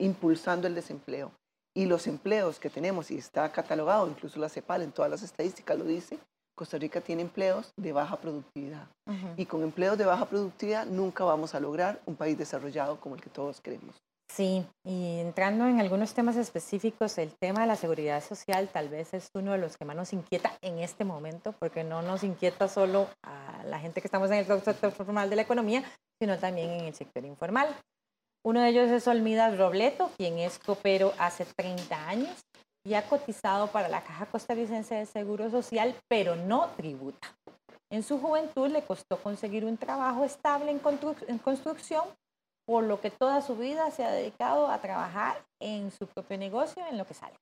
[0.00, 1.32] impulsando el desempleo.
[1.74, 5.78] Y los empleos que tenemos, y está catalogado, incluso la CEPAL en todas las estadísticas
[5.78, 6.18] lo dice,
[6.54, 8.88] Costa Rica tiene empleos de baja productividad.
[9.36, 13.22] Y con empleos de baja productividad nunca vamos a lograr un país desarrollado como el
[13.22, 13.96] que todos queremos.
[14.34, 19.12] Sí, y entrando en algunos temas específicos, el tema de la seguridad social tal vez
[19.12, 22.66] es uno de los que más nos inquieta en este momento, porque no nos inquieta
[22.66, 25.84] solo a la gente que estamos en el sector formal de la economía,
[26.18, 27.68] sino también en el sector informal.
[28.42, 32.40] Uno de ellos es Olmida Robleto, quien es copero hace 30 años
[32.86, 37.36] y ha cotizado para la Caja Costarricense de Seguro Social, pero no tributa.
[37.90, 42.04] En su juventud le costó conseguir un trabajo estable en, construcción
[42.66, 46.82] por lo que toda su vida se ha dedicado a trabajar en su propio negocio,
[46.90, 47.34] en lo que sale.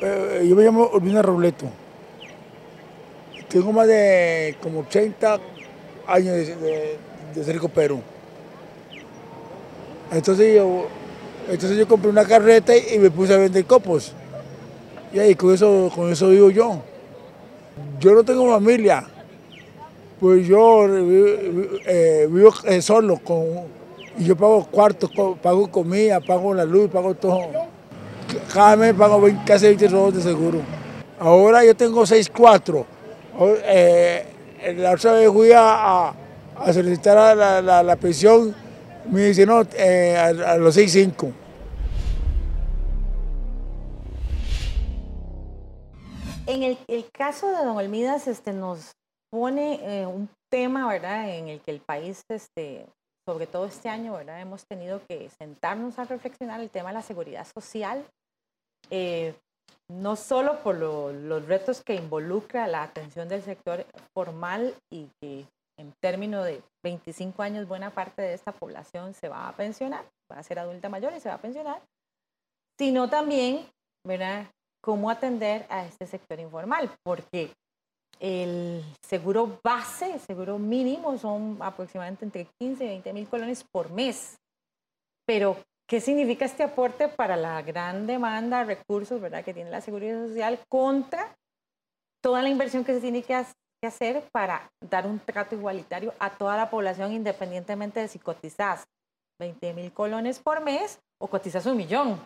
[0.00, 1.66] Eh, yo me llamo Urbina Robleto.
[3.48, 5.38] Tengo más de como 80
[6.06, 6.98] años de,
[7.44, 8.00] ser copero.
[10.10, 10.86] Entonces yo,
[11.48, 14.12] entonces yo compré una carreta y me puse a vender copos.
[15.12, 16.82] Y ahí con eso, con eso vivo yo.
[18.00, 19.06] Yo no tengo familia.
[20.20, 23.44] Pues yo eh, vivo eh, solo con,
[24.18, 25.10] y yo pago cuartos,
[25.42, 27.50] pago comida, pago la luz, pago todo.
[28.52, 30.60] Cada mes pago 20, casi 20 robos de seguro.
[31.18, 32.84] Ahora yo tengo 6.4.
[33.64, 34.26] Eh,
[34.76, 38.54] la otra vez fui a, a, solicitar la, la, la, pensión,
[39.10, 41.32] me dice no, eh, a, los 6.5.
[46.46, 48.92] En el, el, caso de Don Olmidas, este, nos
[49.36, 52.86] pone eh, un tema, ¿verdad?, en el que el país, este,
[53.28, 57.02] sobre todo este año, ¿verdad?, hemos tenido que sentarnos a reflexionar el tema de la
[57.02, 58.02] seguridad social,
[58.88, 59.34] eh,
[59.92, 65.44] no solo por los retos que involucra la atención del sector formal y que
[65.78, 70.38] en términos de 25 años buena parte de esta población se va a pensionar, va
[70.38, 71.82] a ser adulta mayor y se va a pensionar,
[72.78, 73.66] sino también,
[74.02, 74.46] ¿verdad?,
[74.82, 77.52] cómo atender a este sector informal, porque
[78.20, 83.90] el seguro base, el seguro mínimo son aproximadamente entre 15 y 20 mil colones por
[83.90, 84.38] mes.
[85.26, 85.56] Pero,
[85.88, 89.44] ¿qué significa este aporte para la gran demanda de recursos ¿verdad?
[89.44, 91.36] que tiene la seguridad social contra
[92.22, 93.34] toda la inversión que se tiene que
[93.82, 98.86] hacer para dar un trato igualitario a toda la población independientemente de si cotizas
[99.38, 102.20] 20 mil colones por mes o cotizas un millón?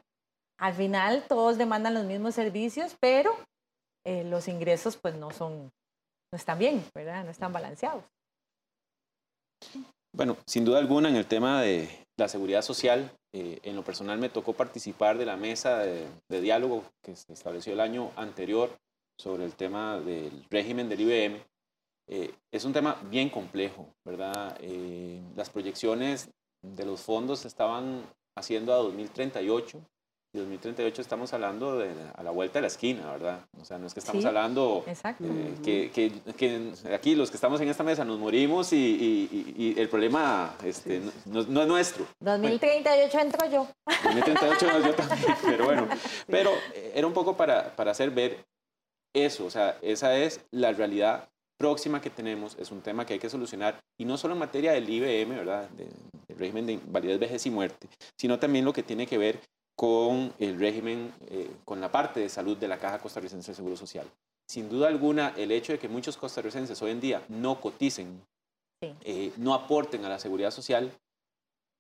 [0.59, 3.35] Al final todos demandan los mismos servicios, pero
[4.05, 5.71] eh, los ingresos pues no son
[6.33, 7.25] no están bien, ¿verdad?
[7.25, 8.05] No están balanceados.
[10.13, 14.19] Bueno, sin duda alguna en el tema de la seguridad social, eh, en lo personal
[14.19, 18.71] me tocó participar de la mesa de, diálogo que se estableció el año anterior
[19.17, 21.43] sobre el tema del régimen del IBM.
[22.09, 24.57] Eh, es un tema bien complejo, ¿verdad?
[24.61, 26.31] Eh, las proyecciones
[26.63, 28.05] de los fondos estaban
[28.37, 30.00] haciendo a 2038 y
[30.33, 33.41] 2038 estamos hablando de a la vuelta de la esquina, ¿verdad?
[33.61, 37.61] O sea, no es que estamos hablando eh, que, que, que, aquí los que estamos
[37.61, 42.07] en esta mesa nos morimos y, y, y el problema este, no, no, es nuestro.
[42.21, 43.69] 2038 entro yo.
[44.05, 45.89] 2038 yo también, pero bueno.
[46.29, 48.45] Pero eh, era un poco para, para hacer ver
[49.13, 53.19] eso, o sea, esa es la realidad próxima que tenemos, es un tema que hay
[53.19, 55.69] que solucionar, y no solo en materia del IBM, ¿verdad?
[55.71, 55.91] del
[56.39, 59.41] régimen de invalidez, vejez y muerte, sino también lo que tiene que ver
[59.81, 63.79] con el régimen, eh, con la parte de salud de la Caja Costarricense de Seguro
[63.79, 64.07] Social.
[64.47, 68.21] Sin duda alguna, el hecho de que muchos costarricenses hoy en día no coticen,
[68.83, 70.93] eh, no aporten a la seguridad social,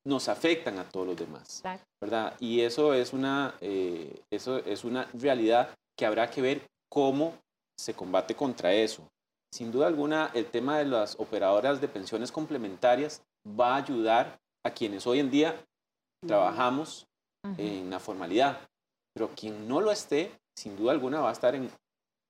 [0.06, 1.62] nos afectan a todos los demás,
[2.00, 2.34] ¿verdad?
[2.40, 7.34] Y eso es, una, eh, eso es una realidad que habrá que ver cómo
[7.78, 9.06] se combate contra eso.
[9.52, 14.70] Sin duda alguna, el tema de las operadoras de pensiones complementarias va a ayudar a
[14.70, 15.62] quienes hoy en día
[16.26, 17.06] trabajamos
[17.56, 18.58] en la formalidad.
[19.14, 21.70] Pero quien no lo esté, sin duda alguna va a estar en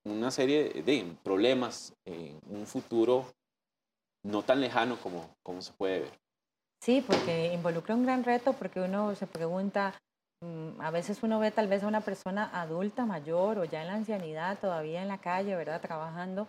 [0.05, 3.25] una serie de problemas en un futuro
[4.23, 6.19] no tan lejano como, como se puede ver.
[6.83, 9.93] Sí, porque involucra un gran reto, porque uno se pregunta,
[10.43, 13.87] mm, a veces uno ve tal vez a una persona adulta, mayor o ya en
[13.87, 15.81] la ancianidad, todavía en la calle, ¿verdad?
[15.81, 16.47] Trabajando.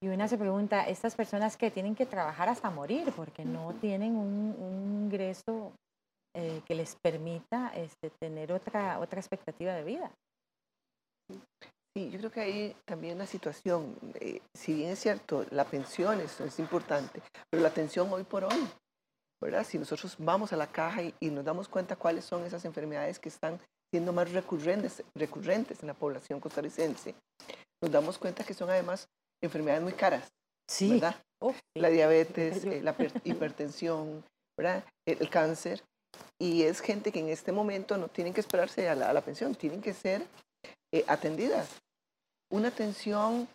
[0.00, 4.16] Y una se pregunta, estas personas que tienen que trabajar hasta morir porque no tienen
[4.16, 5.72] un, un ingreso
[6.38, 10.10] eh, que les permita este, tener otra, otra expectativa de vida.
[11.96, 16.20] Sí, yo creo que hay también la situación, eh, si bien es cierto, la pensión
[16.20, 17.20] es, es importante,
[17.50, 18.68] pero la atención hoy por hoy
[19.40, 19.64] ¿verdad?
[19.64, 23.20] Si nosotros vamos a la caja y, y nos damos cuenta cuáles son esas enfermedades
[23.20, 23.60] que están
[23.92, 27.14] siendo más recurrentes, recurrentes en la población costarricense,
[27.80, 29.08] nos damos cuenta que son además
[29.42, 30.28] enfermedades muy caras,
[30.68, 30.90] Sí.
[30.90, 31.14] ¿verdad?
[31.40, 31.80] Uf, sí.
[31.80, 34.24] La diabetes, eh, la per- hipertensión,
[34.58, 34.84] ¿verdad?
[35.06, 35.82] El, el cáncer.
[36.40, 39.22] Y es gente que en este momento no tienen que esperarse a la, a la
[39.22, 40.24] pensión, tienen que ser
[40.92, 41.68] eh, atendidas.
[42.50, 43.48] Una atención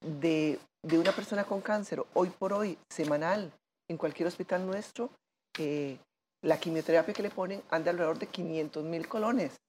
[0.00, 3.52] de, de una persona con cáncer hoy por hoy, semanal,
[3.88, 5.10] en cualquier hospital nuestro,
[5.58, 5.98] eh,
[6.42, 9.60] la quimioterapia que le ponen anda alrededor de 500 mil colones,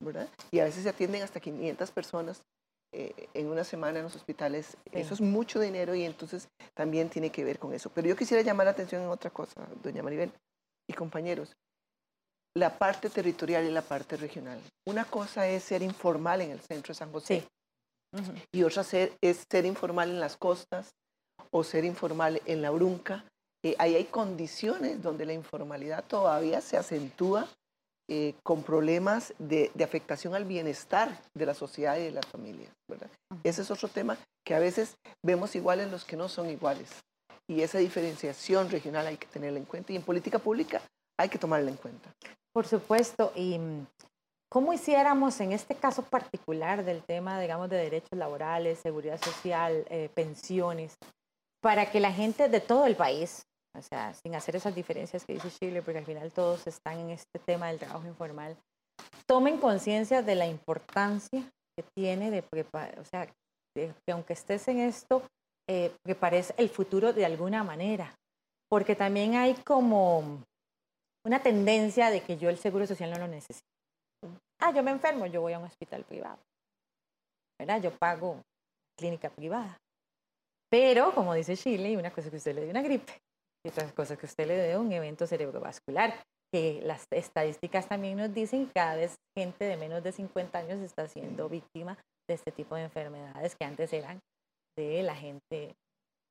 [0.00, 0.28] ¿verdad?
[0.50, 2.42] Y a veces se atienden hasta 500 personas
[2.92, 4.76] eh, en una semana en los hospitales.
[4.84, 4.90] Sí.
[4.92, 7.90] Eso es mucho dinero y entonces también tiene que ver con eso.
[7.90, 10.32] Pero yo quisiera llamar la atención en otra cosa, doña Maribel
[10.88, 11.56] y compañeros.
[12.56, 14.60] La parte territorial y la parte regional.
[14.86, 17.46] Una cosa es ser informal en el centro de San José
[18.14, 18.32] Sí.
[18.52, 20.94] Y otra ser, es ser informal en las costas
[21.50, 23.24] o ser informal en la brunca.
[23.64, 27.48] Eh, ahí hay condiciones donde la informalidad todavía se acentúa
[28.08, 32.70] eh, con problemas de, de afectación al bienestar de la sociedad y de las familias.
[32.88, 33.08] ¿verdad?
[33.42, 36.90] Ese es otro tema que a veces vemos iguales los que no son iguales.
[37.48, 40.80] Y esa diferenciación regional hay que tenerla en cuenta y en política pública
[41.18, 42.10] hay que tomarla en cuenta.
[42.54, 43.32] Por supuesto.
[43.34, 43.86] ¿Y mm,
[44.48, 50.08] cómo hiciéramos en este caso particular del tema, digamos, de derechos laborales, seguridad social, eh,
[50.14, 50.96] pensiones,
[51.60, 55.34] para que la gente de todo el país, o sea, sin hacer esas diferencias que
[55.34, 58.56] dice Chile, porque al final todos están en este tema del trabajo informal,
[59.26, 61.42] tomen conciencia de la importancia
[61.76, 62.44] que tiene de
[63.00, 63.26] o sea,
[63.74, 65.22] de que aunque estés en esto,
[65.68, 68.14] eh, prepares el futuro de alguna manera.
[68.68, 70.44] Porque también hay como
[71.24, 73.64] una tendencia de que yo el seguro social no lo necesito.
[74.60, 76.38] Ah, yo me enfermo, yo voy a un hospital privado.
[77.58, 77.82] ¿Verdad?
[77.82, 78.40] Yo pago
[78.98, 79.76] clínica privada.
[80.70, 83.20] Pero, como dice Shirley, una cosa que usted le dé una gripe
[83.64, 86.14] y otra cosa es que usted le dé un evento cerebrovascular,
[86.52, 90.80] que las estadísticas también nos dicen que cada vez gente de menos de 50 años
[90.80, 91.96] está siendo víctima
[92.28, 94.20] de este tipo de enfermedades que antes eran
[94.76, 95.74] de la gente,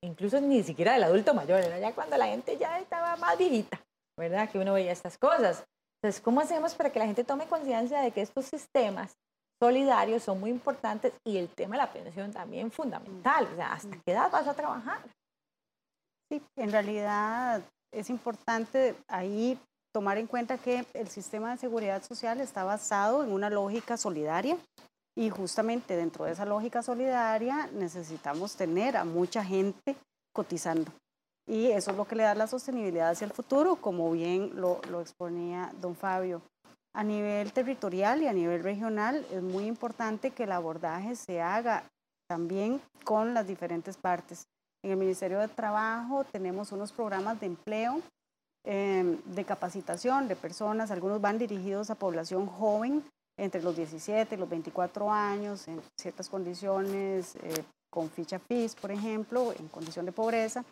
[0.03, 3.82] incluso ni siquiera del adulto mayor, era ya cuando la gente ya estaba más viejita.
[4.17, 4.49] ¿Verdad?
[4.49, 5.63] Que uno veía estas cosas.
[6.01, 9.15] Entonces, ¿cómo hacemos para que la gente tome conciencia de que estos sistemas
[9.61, 13.47] solidarios son muy importantes y el tema de la pensión también fundamental?
[13.51, 14.99] O sea, ¿hasta qué edad vas a trabajar?
[16.29, 17.61] Sí, en realidad
[17.93, 19.57] es importante ahí
[19.93, 24.57] tomar en cuenta que el sistema de seguridad social está basado en una lógica solidaria
[25.15, 29.95] y justamente dentro de esa lógica solidaria necesitamos tener a mucha gente
[30.33, 30.91] cotizando.
[31.45, 34.81] Y eso es lo que le da la sostenibilidad hacia el futuro, como bien lo,
[34.89, 36.41] lo exponía don Fabio.
[36.95, 41.83] A nivel territorial y a nivel regional es muy importante que el abordaje se haga
[42.27, 44.47] también con las diferentes partes.
[44.83, 48.01] En el Ministerio de Trabajo tenemos unos programas de empleo,
[48.65, 53.03] eh, de capacitación de personas, algunos van dirigidos a población joven,
[53.37, 58.91] entre los 17 y los 24 años, en ciertas condiciones, eh, con ficha FIS, por
[58.91, 60.63] ejemplo, en condición de pobreza.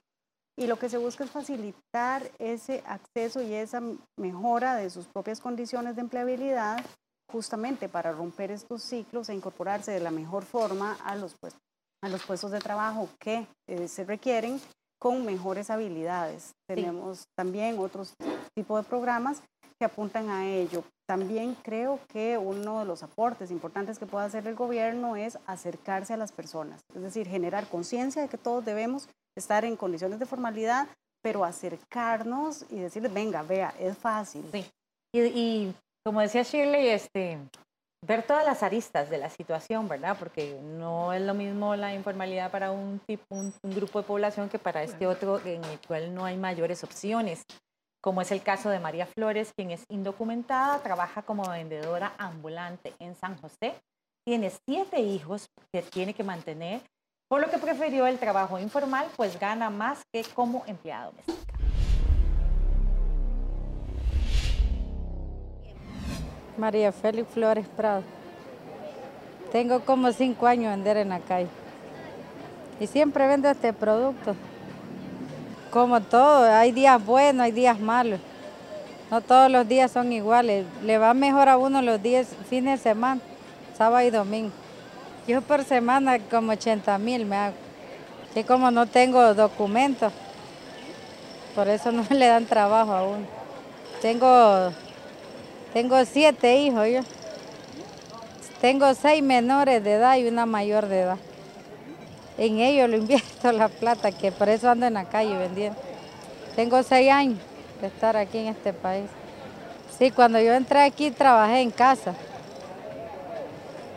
[0.62, 3.82] Y lo que se busca es facilitar ese acceso y esa
[4.16, 6.86] mejora de sus propias condiciones de empleabilidad,
[7.32, 11.64] justamente para romper estos ciclos e incorporarse de la mejor forma a los puestos,
[12.04, 14.62] a los puestos de trabajo que eh, se requieren
[15.00, 16.54] con mejores habilidades.
[16.68, 18.14] Tenemos también otros
[18.54, 19.42] tipos de programas
[19.80, 20.84] que apuntan a ello.
[21.12, 26.14] También creo que uno de los aportes importantes que puede hacer el gobierno es acercarse
[26.14, 30.26] a las personas, es decir, generar conciencia de que todos debemos estar en condiciones de
[30.26, 30.88] formalidad,
[31.22, 34.46] pero acercarnos y decirles, venga, vea, es fácil.
[34.54, 34.66] Sí.
[35.14, 37.40] Y, y como decía Shirley, este,
[38.08, 40.16] ver todas las aristas de la situación, ¿verdad?
[40.18, 44.48] Porque no es lo mismo la informalidad para un, tipo, un, un grupo de población
[44.48, 47.44] que para este otro en el cual no hay mayores opciones
[48.02, 53.16] como es el caso de María Flores, quien es indocumentada, trabaja como vendedora ambulante en
[53.16, 53.76] San José,
[54.26, 56.82] tiene siete hijos que tiene que mantener,
[57.28, 61.54] por lo que prefirió el trabajo informal, pues gana más que como empleada doméstica.
[66.58, 68.04] María Félix Flores Prado.
[69.52, 71.50] Tengo como cinco años vender en la calle
[72.80, 74.36] y siempre vendo este producto.
[75.72, 78.20] Como todo, hay días buenos, hay días malos.
[79.10, 80.66] No todos los días son iguales.
[80.84, 83.22] Le va mejor a uno los días, fines de semana,
[83.78, 84.52] sábado y domingo.
[85.28, 87.56] Yo por semana como 80 mil me hago.
[88.36, 90.12] Y como no tengo documentos,
[91.56, 93.26] por eso no le dan trabajo a uno.
[94.02, 94.74] Tengo,
[95.72, 97.00] tengo siete hijos yo.
[98.60, 101.18] Tengo seis menores de edad y una mayor de edad
[102.38, 105.80] en ello lo invierto la plata, que por eso ando en la calle vendiendo.
[106.56, 107.40] Tengo seis años
[107.80, 109.10] que estar aquí en este país.
[109.98, 112.14] Sí, cuando yo entré aquí trabajé en casa,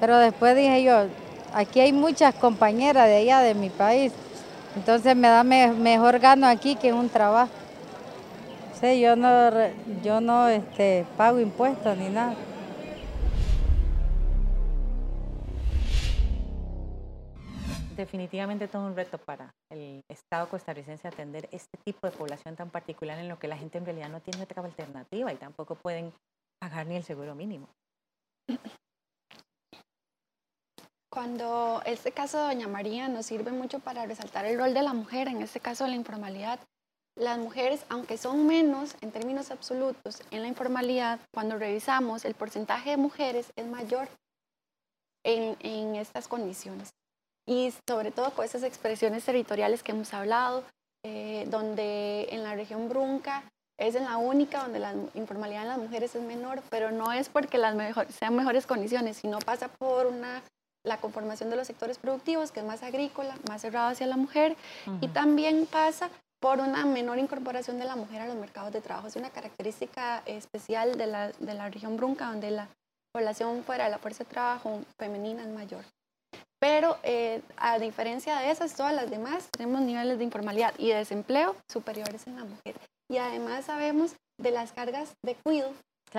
[0.01, 1.07] pero después dije yo,
[1.55, 4.13] aquí hay muchas compañeras de allá de mi país,
[4.77, 7.51] entonces me da mejor gano aquí que en un trabajo.
[8.81, 9.51] Sí, yo no,
[10.03, 12.35] yo no este, pago impuestos ni nada.
[17.97, 23.19] Definitivamente todo un reto para el Estado costarricense atender este tipo de población tan particular
[23.19, 26.13] en lo que la gente en realidad no tiene otra alternativa y tampoco pueden
[26.59, 27.69] pagar ni el seguro mínimo.
[31.11, 34.93] Cuando este caso de Doña María nos sirve mucho para resaltar el rol de la
[34.93, 36.59] mujer, en este caso de la informalidad,
[37.17, 42.91] las mujeres, aunque son menos en términos absolutos en la informalidad, cuando revisamos el porcentaje
[42.91, 44.09] de mujeres es mayor
[45.23, 46.93] en, en estas condiciones
[47.47, 50.65] y sobre todo con esas expresiones territoriales que hemos hablado,
[51.05, 53.45] eh, donde en la región Brunca
[53.79, 57.29] es en la única donde la informalidad en las mujeres es menor, pero no es
[57.29, 57.77] porque las
[58.11, 60.43] sean mejores condiciones, sino pasa por una,
[60.85, 64.57] la conformación de los sectores productivos, que es más agrícola, más cerrado hacia la mujer,
[65.01, 66.09] y también pasa
[66.41, 69.09] por una menor incorporación de la mujer a los mercados de trabajo.
[69.09, 72.69] Es una característica especial de la, de la región Brunca, donde la
[73.13, 75.85] población fuera de la fuerza de trabajo femenina es mayor.
[76.65, 80.95] Pero eh, a diferencia de esas, todas las demás tenemos niveles de informalidad y de
[80.95, 82.75] desempleo superiores en la mujer.
[83.07, 85.75] Y además sabemos de las cargas de cuidado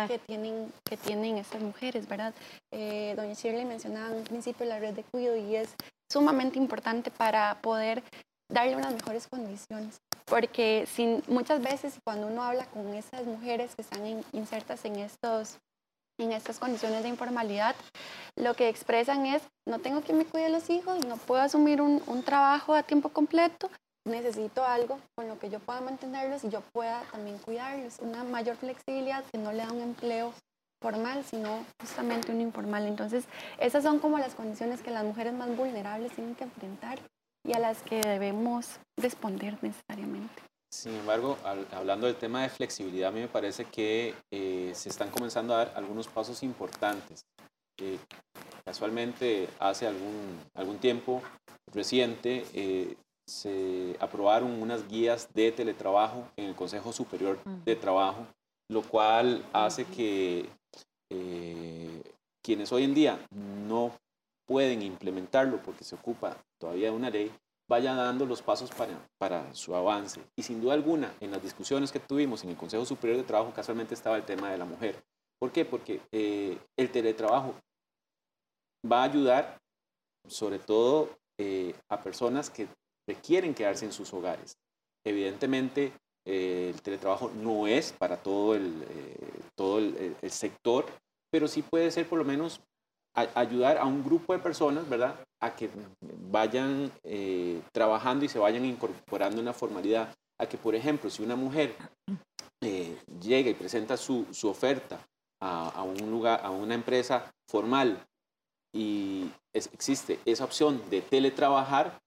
[0.07, 2.31] que, tienen, que tienen estas mujeres, ¿verdad?
[2.71, 5.73] Eh, doña Shirley mencionaba en un principio la red de cuidado y es
[6.13, 8.03] sumamente importante para poder
[8.47, 9.97] darle unas mejores condiciones.
[10.25, 15.57] Porque sin, muchas veces cuando uno habla con esas mujeres que están insertas en estos
[16.17, 17.75] en estas condiciones de informalidad,
[18.35, 22.01] lo que expresan es, no tengo quien me cuide los hijos, no puedo asumir un,
[22.07, 23.69] un, trabajo a tiempo completo,
[24.05, 28.55] necesito algo con lo que yo pueda mantenerlos y yo pueda también cuidarlos, una mayor
[28.55, 30.33] flexibilidad que no le da un empleo
[30.81, 32.85] formal, sino justamente un informal.
[32.85, 33.25] Entonces,
[33.57, 36.99] esas son como las condiciones que las mujeres más vulnerables tienen que enfrentar
[37.43, 40.43] y a las que debemos responder necesariamente.
[40.75, 41.37] Sin embargo,
[41.71, 45.59] hablando del tema de flexibilidad, a mí me parece que eh, se están comenzando a
[45.59, 47.25] dar algunos pasos importantes.
[47.77, 47.97] Eh,
[48.65, 51.21] casualmente, hace algún, algún tiempo
[51.73, 58.27] reciente, eh, se aprobaron unas guías de teletrabajo en el Consejo Superior de Trabajo,
[58.67, 60.49] lo cual hace que
[62.41, 63.93] quienes hoy en día no
[64.45, 67.31] pueden implementarlo porque se ocupa todavía de una ley,
[67.67, 70.21] vaya dando los pasos para, para su avance.
[70.35, 73.53] Y sin duda alguna, en las discusiones que tuvimos en el Consejo Superior de Trabajo,
[73.53, 75.03] casualmente estaba el tema de la mujer.
[75.39, 75.65] ¿Por qué?
[75.65, 77.55] Porque eh, el teletrabajo
[78.89, 79.59] va a ayudar
[80.27, 82.67] sobre todo eh, a personas que
[83.07, 84.57] requieren quedarse en sus hogares.
[85.03, 85.91] Evidentemente,
[86.25, 88.73] eh, el teletrabajo no es para todo, el,
[89.55, 90.85] todo el, el, sector,
[91.31, 92.61] pero sí puede ser por lo menos
[93.13, 95.15] ayudar a un grupo de personas, ¿verdad?
[95.45, 95.69] A que
[96.31, 100.13] vayan eh, trabajando y se vayan incorporando en la formalidad.
[100.39, 101.75] A que, por ejemplo, si una mujer
[102.61, 104.99] eh, llega y presenta su, su oferta
[105.39, 108.05] a, a, un lugar, a una empresa formal
[108.73, 112.01] y existe esa opción de teletrabajar,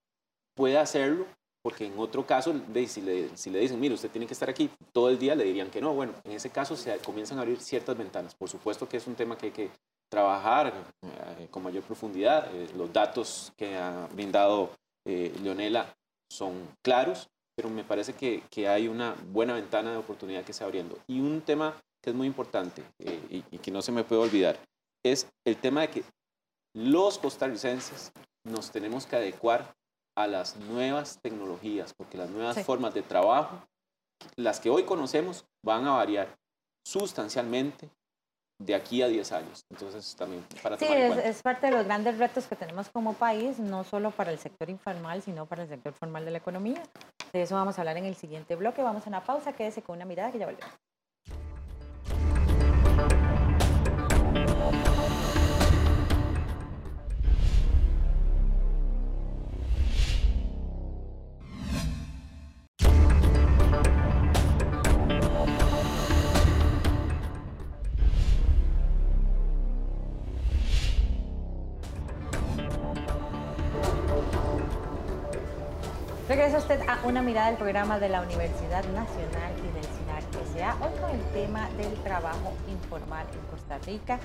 [0.54, 1.26] puede hacerlo
[1.62, 2.54] porque en otro caso,
[2.86, 5.44] si le, si le dicen, mire, usted tiene que estar aquí todo el día, le
[5.44, 5.92] dirían que no.
[5.92, 8.34] Bueno, en ese caso se comienzan a abrir ciertas ventanas.
[8.34, 9.70] Por supuesto que es un tema que hay que
[10.08, 12.54] trabajar eh, con mayor profundidad.
[12.54, 14.70] Eh, los datos que ha brindado
[15.06, 15.94] eh, Leonela
[16.30, 20.64] son claros, pero me parece que, que, hay una buena ventana de oportunidad que está
[20.64, 20.98] abriendo.
[21.06, 24.58] Y un tema que es muy importante y, y, que no se me puede olvidar
[25.04, 26.04] es el tema de que
[26.74, 28.12] los costarricenses
[28.44, 29.74] nos tenemos que adecuar
[30.16, 33.62] a las nuevas tecnologías, porque las nuevas formas de trabajo,
[34.36, 36.36] las que hoy conocemos, van a variar
[36.84, 37.90] sustancialmente
[38.58, 39.64] de aquí a 10 años.
[39.70, 43.58] Entonces, también para sí, es, es, parte de los grandes retos que tenemos como país,
[43.58, 46.82] no solo para el sector informal, sino para el sector formal de la economía.
[47.32, 48.82] De eso vamos a hablar en el siguiente bloque.
[48.82, 50.72] Vamos a una pausa, quédese con una mirada que ya volvemos.
[77.28, 80.74] Mirada del programa de la Universidad Nacional y del SINAR S.A.
[80.76, 84.18] Hoy con el tema del trabajo informal en Costa Rica.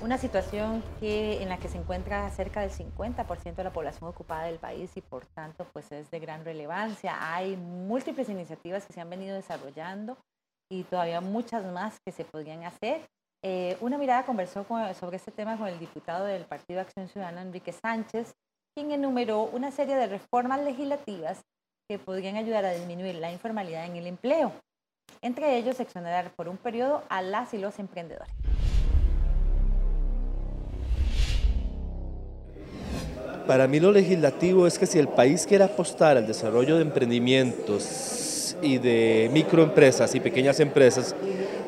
[0.00, 4.44] Una situación que, en la que se encuentra cerca del 50% de la población ocupada
[4.44, 7.34] del país y por tanto pues es de gran relevancia.
[7.34, 10.16] Hay múltiples iniciativas que se han venido desarrollando
[10.70, 13.06] y todavía muchas más que se podrían hacer.
[13.42, 14.64] Eh, una mirada conversó
[14.98, 18.32] sobre este tema con el diputado del Partido Acción Ciudadana, Enrique Sánchez,
[18.74, 21.44] quien enumeró una serie de reformas legislativas
[21.88, 24.52] que podrían ayudar a disminuir la informalidad en el empleo.
[25.22, 28.28] Entre ellos, exonerar por un periodo a las y los emprendedores.
[33.46, 38.56] Para mí lo legislativo es que si el país quiere apostar al desarrollo de emprendimientos
[38.60, 41.14] y de microempresas y pequeñas empresas,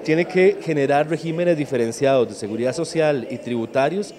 [0.02, 4.12] tiene que generar regímenes diferenciados de seguridad social y tributarios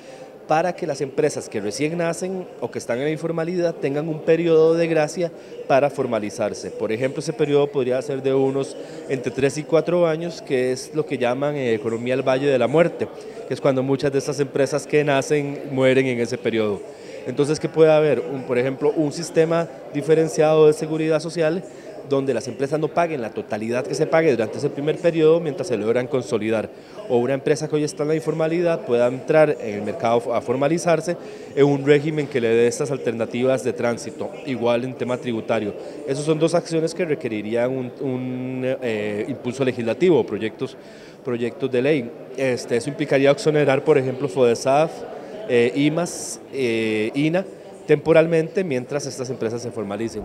[0.50, 4.22] para que las empresas que recién nacen o que están en la informalidad tengan un
[4.22, 5.32] periodo de gracia
[5.68, 6.72] para formalizarse.
[6.72, 8.76] Por ejemplo, ese periodo podría ser de unos
[9.10, 12.68] entre 3 y 4 años, que es lo que llaman economía el valle de la
[12.68, 13.08] muerte,
[13.48, 16.82] que es cuando muchas de estas empresas que nacen mueren en ese periodo.
[17.28, 21.64] Entonces, que puede haber, por ejemplo, un sistema diferenciado de seguridad social
[22.08, 25.68] donde las empresas no paguen la totalidad que se pague durante ese primer periodo mientras
[25.68, 26.70] se logran consolidar.
[27.10, 30.42] O una empresa que hoy está en la informalidad pueda entrar en el mercado a
[30.42, 31.18] formalizarse
[31.56, 35.74] en un régimen que le dé estas alternativas de tránsito, igual en tema tributario.
[36.08, 40.78] Esas son dos acciones que requerirían un, eh, impulso legislativo, proyectos,
[41.26, 42.12] proyectos de ley.
[42.38, 44.92] Este, eso implicaría exonerar, por ejemplo, FODESAF,
[45.50, 47.44] eh, IMAS, eh, INA,
[47.88, 50.22] temporalmente mientras estas empresas se formalicen.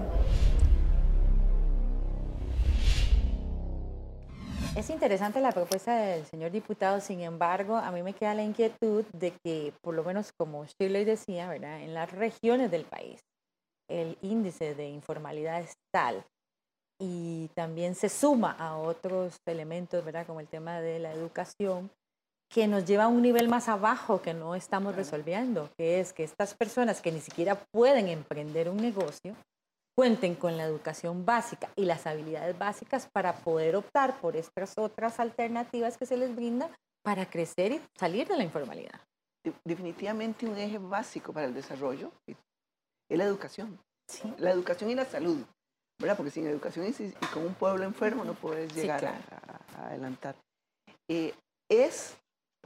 [4.76, 9.04] Es interesante la propuesta del señor diputado, sin embargo, a mí me queda la inquietud
[9.12, 11.80] de que, por lo menos como Shirley decía, ¿verdad?
[11.80, 13.20] en las regiones del país,
[13.88, 16.24] el índice de informalidad es tal
[16.98, 20.26] y también se suma a otros elementos, ¿verdad?
[20.26, 21.88] como el tema de la educación,
[22.48, 26.24] que nos lleva a un nivel más abajo que no estamos resolviendo, que es que
[26.24, 29.36] estas personas que ni siquiera pueden emprender un negocio,
[29.96, 35.20] cuenten con la educación básica y las habilidades básicas para poder optar por estas otras
[35.20, 36.70] alternativas que se les brinda
[37.02, 39.00] para crecer y salir de la informalidad.
[39.64, 43.78] Definitivamente un eje básico para el desarrollo es la educación.
[44.38, 45.44] La educación y la salud,
[45.98, 46.16] ¿verdad?
[46.16, 50.34] Porque sin educación y, con un pueblo enfermo no puedes llegar a, adelantar.
[51.08, 51.34] Eh,
[51.70, 52.16] es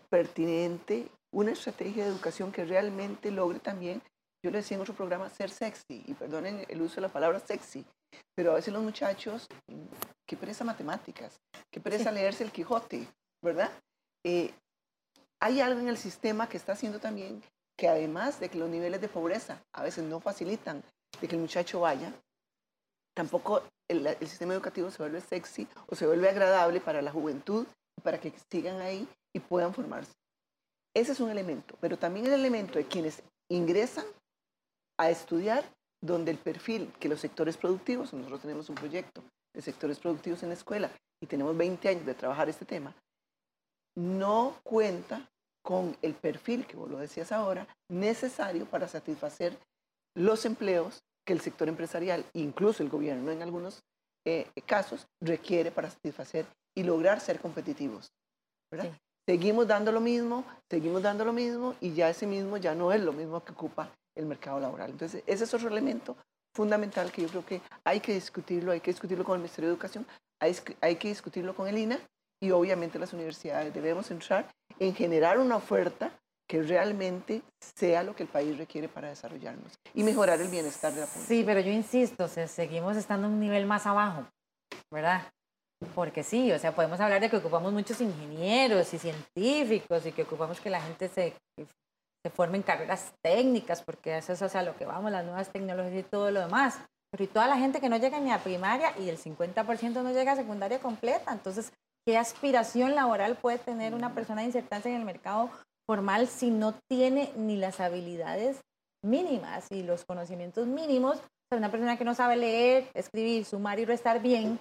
[0.08, 4.02] pertinente, una estrategia de educación que realmente logre también,
[4.48, 7.38] yo le decía en otro programa, ser sexy, y perdonen el uso de la palabra
[7.38, 7.84] sexy,
[8.34, 9.46] pero a veces los muchachos,
[10.26, 11.38] qué pereza matemáticas,
[11.70, 13.06] qué pereza leerse el Quijote,
[13.42, 13.70] ¿verdad?
[14.24, 14.54] Eh,
[15.38, 17.42] hay algo en el sistema que está haciendo también
[17.76, 20.82] que además de que los niveles de pobreza a veces no facilitan
[21.20, 22.10] de que el muchacho vaya,
[23.14, 27.66] tampoco el, el, sistema educativo se vuelve sexy o se vuelve agradable para la juventud,
[28.02, 30.12] para que sigan ahí y puedan formarse.
[30.94, 34.06] Ese es un elemento, pero también el elemento de quienes ingresan
[34.98, 35.64] a estudiar
[36.00, 39.22] donde el perfil que los sectores productivos, nosotros tenemos un proyecto
[39.54, 40.90] de sectores productivos en la escuela
[41.22, 42.94] y tenemos 20 años de trabajar este tema,
[43.96, 45.28] no cuenta
[45.62, 49.58] con el perfil, que vos lo decías ahora, necesario para satisfacer
[50.14, 53.82] los empleos que el sector empresarial, incluso el gobierno en algunos
[54.24, 56.46] eh, casos, requiere para satisfacer
[56.76, 58.12] y lograr ser competitivos.
[58.70, 58.92] ¿verdad?
[59.26, 63.02] seguimos dando lo mismo, seguimos dando lo mismo y ya ese mismo ya no es
[63.02, 64.90] lo mismo que ocupa el mercado laboral.
[64.90, 66.16] Entonces, ese es otro elemento
[66.54, 69.74] fundamental que yo creo que hay que discutirlo, hay que discutirlo con el Ministerio de
[69.74, 70.06] Educación,
[70.40, 71.98] hay, hay que discutirlo con el INA
[72.42, 73.72] y obviamente las universidades.
[73.72, 76.12] Debemos entrar en generar una oferta
[76.48, 81.00] que realmente sea lo que el país requiere para desarrollarnos y mejorar el bienestar de
[81.00, 81.26] la población.
[81.28, 84.26] Sí, pero yo insisto, seguimos estando un nivel más abajo,
[84.90, 85.30] ¿verdad?
[85.94, 90.22] Porque sí, o sea, podemos hablar de que ocupamos muchos ingenieros y científicos y que
[90.22, 91.36] ocupamos que la gente se,
[92.28, 96.00] se forme en carreras técnicas, porque eso es a lo que vamos, las nuevas tecnologías
[96.00, 96.78] y todo lo demás.
[97.10, 100.12] Pero y toda la gente que no llega ni a primaria y el 50% no
[100.12, 101.32] llega a secundaria completa.
[101.32, 101.72] Entonces,
[102.06, 105.50] ¿qué aspiración laboral puede tener una persona de insertarse en el mercado
[105.86, 108.60] formal si no tiene ni las habilidades
[109.02, 111.16] mínimas y los conocimientos mínimos?
[111.16, 114.58] O sea, una persona que no sabe leer, escribir, sumar y restar bien,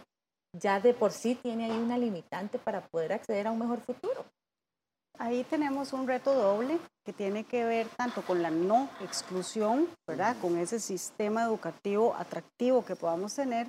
[0.53, 4.24] ya de por sí tiene ahí una limitante para poder acceder a un mejor futuro.
[5.20, 10.36] Ahí tenemos un reto doble que tiene que ver tanto con la no exclusión, ¿verdad?
[10.41, 13.68] Con ese sistema educativo atractivo que podamos tener,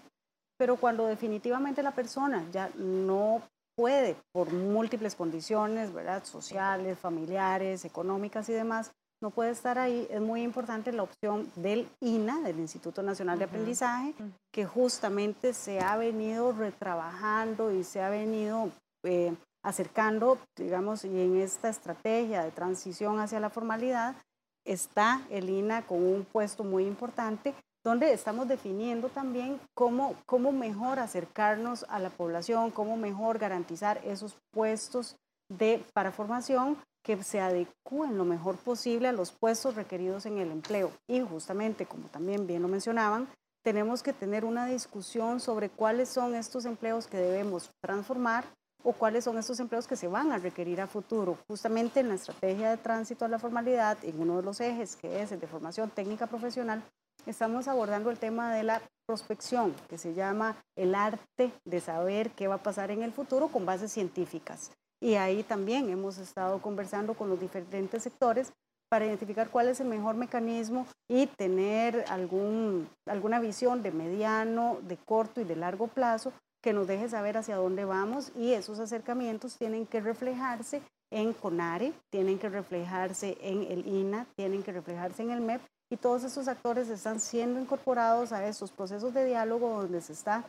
[0.59, 3.43] pero cuando definitivamente la persona ya no
[3.77, 6.25] puede por múltiples condiciones, ¿verdad?
[6.25, 8.91] Sociales, familiares, económicas y demás,
[9.21, 13.47] no puede estar ahí, es muy importante la opción del INA, del Instituto Nacional de
[13.47, 14.15] Aprendizaje,
[14.53, 18.71] que justamente se ha venido retrabajando y se ha venido
[19.03, 24.17] eh, acercando, digamos, y en esta estrategia de transición hacia la formalidad
[24.65, 27.55] está el INA con un puesto muy importante
[27.85, 34.37] donde estamos definiendo también cómo, cómo mejor acercarnos a la población, cómo mejor garantizar esos
[34.51, 35.17] puestos
[35.49, 40.51] de, para formación que se adecúen lo mejor posible a los puestos requeridos en el
[40.51, 40.93] empleo.
[41.07, 43.29] Y justamente, como también bien lo mencionaban,
[43.63, 48.45] tenemos que tener una discusión sobre cuáles son estos empleos que debemos transformar
[48.83, 51.37] o cuáles son estos empleos que se van a requerir a futuro.
[51.47, 55.23] Justamente en la estrategia de tránsito a la formalidad, en uno de los ejes que
[55.23, 56.83] es el de formación técnica profesional,
[57.27, 62.49] estamos abordando el tema de la prospección, que se llama el arte de saber qué
[62.49, 64.71] va a pasar en el futuro con bases científicas.
[65.01, 68.53] Y ahí también hemos estado conversando con los diferentes sectores
[68.89, 74.97] para identificar cuál es el mejor mecanismo y tener algún, alguna visión de mediano, de
[74.97, 76.33] corto y de largo plazo
[76.63, 81.93] que nos deje saber hacia dónde vamos y esos acercamientos tienen que reflejarse en CONARE,
[82.11, 86.49] tienen que reflejarse en el INA, tienen que reflejarse en el MEP y todos esos
[86.49, 90.45] actores están siendo incorporados a estos procesos de diálogo donde se está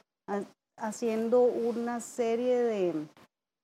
[0.78, 2.94] haciendo una serie de,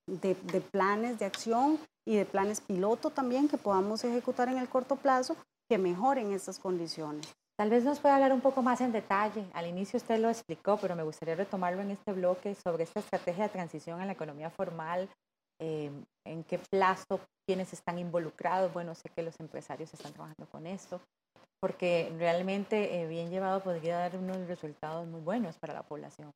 [0.08, 4.70] de, de planes de acción y de planes piloto también que podamos ejecutar en el
[4.70, 5.36] corto plazo
[5.68, 7.26] que mejoren estas condiciones.
[7.58, 9.46] Tal vez nos pueda hablar un poco más en detalle.
[9.54, 13.44] Al inicio usted lo explicó, pero me gustaría retomarlo en este bloque sobre esta estrategia
[13.44, 15.10] de transición en la economía formal.
[15.62, 15.90] Eh,
[16.26, 17.22] ¿En qué plazo?
[17.48, 18.74] ¿Quiénes están involucrados?
[18.74, 21.00] Bueno, sé que los empresarios están trabajando con esto,
[21.62, 26.32] porque realmente eh, bien llevado podría dar unos resultados muy buenos para la población.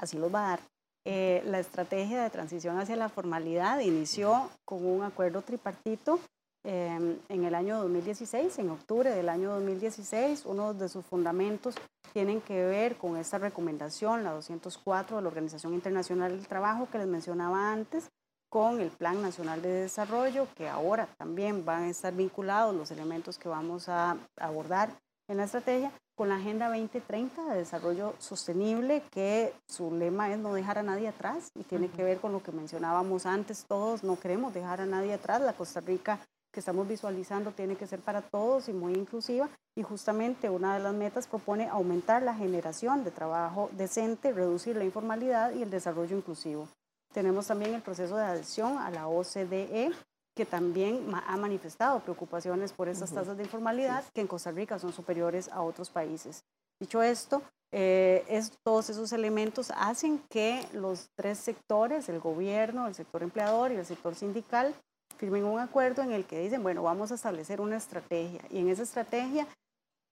[0.00, 0.60] Así los va a dar.
[1.06, 6.18] Eh, la estrategia de transición hacia la formalidad inició con un acuerdo tripartito
[6.64, 10.44] Em, en el año 2016, en octubre del año 2016.
[10.44, 11.76] Uno de sus fundamentos
[12.12, 16.98] tienen que ver con esta recomendación, la 204 de la Organización Internacional del Trabajo que
[16.98, 18.10] les mencionaba antes,
[18.50, 23.38] con el Plan Nacional de Desarrollo, que ahora también van a estar vinculados los elementos
[23.38, 24.90] que vamos a abordar
[25.28, 30.54] en la estrategia, con la Agenda 2030 de Desarrollo Sostenible, que su lema es no
[30.54, 34.18] dejar a nadie atrás y tiene que ver con lo que mencionábamos antes, todos no
[34.18, 36.18] queremos dejar a nadie atrás, la Costa Rica
[36.58, 39.48] que estamos visualizando tiene que ser para todos y muy inclusiva.
[39.76, 44.82] Y justamente una de las metas propone aumentar la generación de trabajo decente, reducir la
[44.82, 46.66] informalidad y el desarrollo inclusivo.
[47.14, 49.92] Tenemos también el proceso de adhesión a la OCDE,
[50.34, 54.92] que también ha manifestado preocupaciones por estas tasas de informalidad que en Costa Rica son
[54.92, 56.42] superiores a otros países.
[56.80, 57.40] Dicho esto,
[57.70, 63.70] eh, es, todos esos elementos hacen que los tres sectores, el gobierno, el sector empleador
[63.70, 64.74] y el sector sindical,
[65.18, 68.40] firmen un acuerdo en el que dicen, bueno, vamos a establecer una estrategia.
[68.50, 69.46] Y en esa estrategia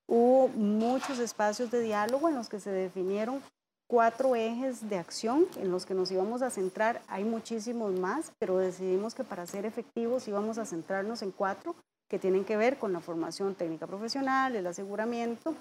[0.06, 3.40] hubo muchos espacios de diálogo en los que se definieron
[3.88, 7.00] cuatro ejes de acción en los que nos íbamos a centrar.
[7.06, 11.76] Hay muchísimos más, pero decidimos que para ser efectivos íbamos a centrarnos en cuatro
[12.08, 15.54] que tienen que ver con la formación técnica profesional, el aseguramiento,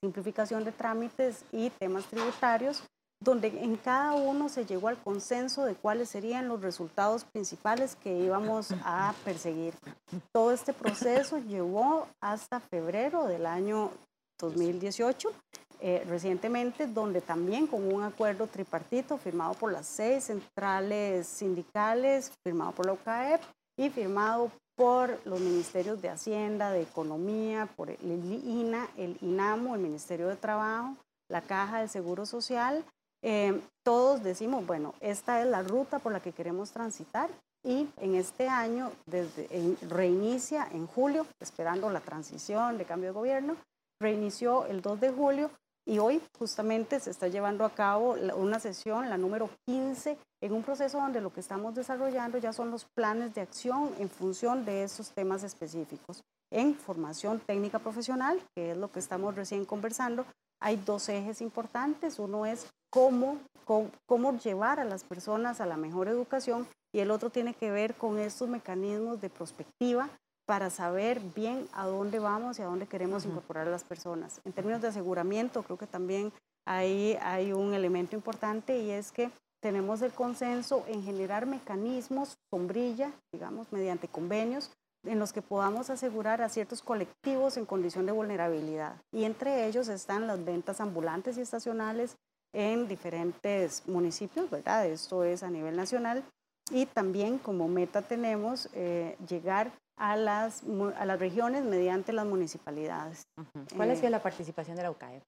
[0.00, 2.82] simplificación de trámites y temas tributarios
[3.20, 8.18] donde en cada uno se llegó al consenso de cuáles serían los resultados principales que
[8.18, 9.74] íbamos a perseguir.
[10.32, 13.90] Todo este proceso llevó hasta febrero del año
[14.38, 15.30] 2018,
[15.80, 22.72] eh, recientemente, donde también con un acuerdo tripartito firmado por las seis centrales sindicales, firmado
[22.72, 23.40] por la UCAEP
[23.78, 29.80] y firmado por los ministerios de Hacienda, de Economía, por el INA, el INAMO, el
[29.80, 30.96] Ministerio de Trabajo,
[31.28, 32.84] la Caja de Seguro Social,
[33.28, 37.28] eh, todos decimos, bueno, esta es la ruta por la que queremos transitar
[37.64, 39.48] y en este año desde,
[39.88, 43.56] reinicia en julio, esperando la transición de cambio de gobierno,
[44.00, 45.50] reinició el 2 de julio
[45.84, 50.62] y hoy justamente se está llevando a cabo una sesión, la número 15, en un
[50.62, 54.84] proceso donde lo que estamos desarrollando ya son los planes de acción en función de
[54.84, 56.22] esos temas específicos.
[56.52, 60.24] En formación técnica profesional, que es lo que estamos recién conversando,
[60.60, 62.18] hay dos ejes importantes.
[62.18, 62.66] Uno es
[62.96, 63.36] cómo,
[64.06, 67.94] cómo, llevar a las personas a la mejor educación y el otro tiene que ver
[67.94, 70.08] con estos mecanismos de prospectiva
[70.46, 74.40] para saber bien a dónde vamos y a dónde queremos incorporar a las personas.
[74.46, 76.32] En términos de aseguramiento, creo que también
[76.64, 79.30] ahí hay un elemento importante y es que
[79.60, 84.70] tenemos el consenso en generar mecanismos sombrilla, digamos, mediante convenios,
[85.04, 88.96] en los que podamos asegurar a ciertos colectivos en condición de vulnerabilidad.
[89.12, 92.16] Y entre ellos están las ventas ambulantes y estacionales
[92.56, 94.86] en diferentes municipios, ¿verdad?
[94.86, 96.24] Esto es a nivel nacional.
[96.70, 100.62] Y también como meta tenemos eh, llegar a las,
[100.96, 103.26] a las regiones mediante las municipalidades.
[103.76, 105.22] ¿Cuál ha eh, sido la participación de la UCAE?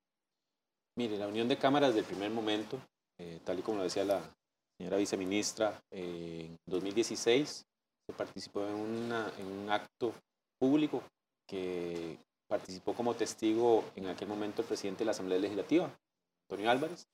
[0.97, 2.79] Mire, la Unión de Cámaras del primer momento,
[3.19, 4.23] eh, tal y como lo decía la
[4.79, 7.65] señora viceministra, en 2016
[8.17, 10.15] participó en, un acto
[10.59, 11.03] público
[11.47, 12.19] que
[12.49, 15.95] participó como testigo en aquel momento el presidente de la Asamblea Legislativa,
[16.49, 17.07] Antonio Álvarez,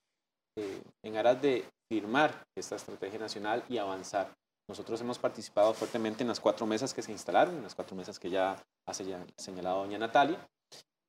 [0.57, 4.35] eh, en aras de firmar esta estrategia nacional y avanzar.
[4.69, 8.19] Nosotros hemos participado fuertemente en las cuatro mesas que se instalaron, en las cuatro mesas
[8.19, 10.39] que ya ha señalado doña Natalia,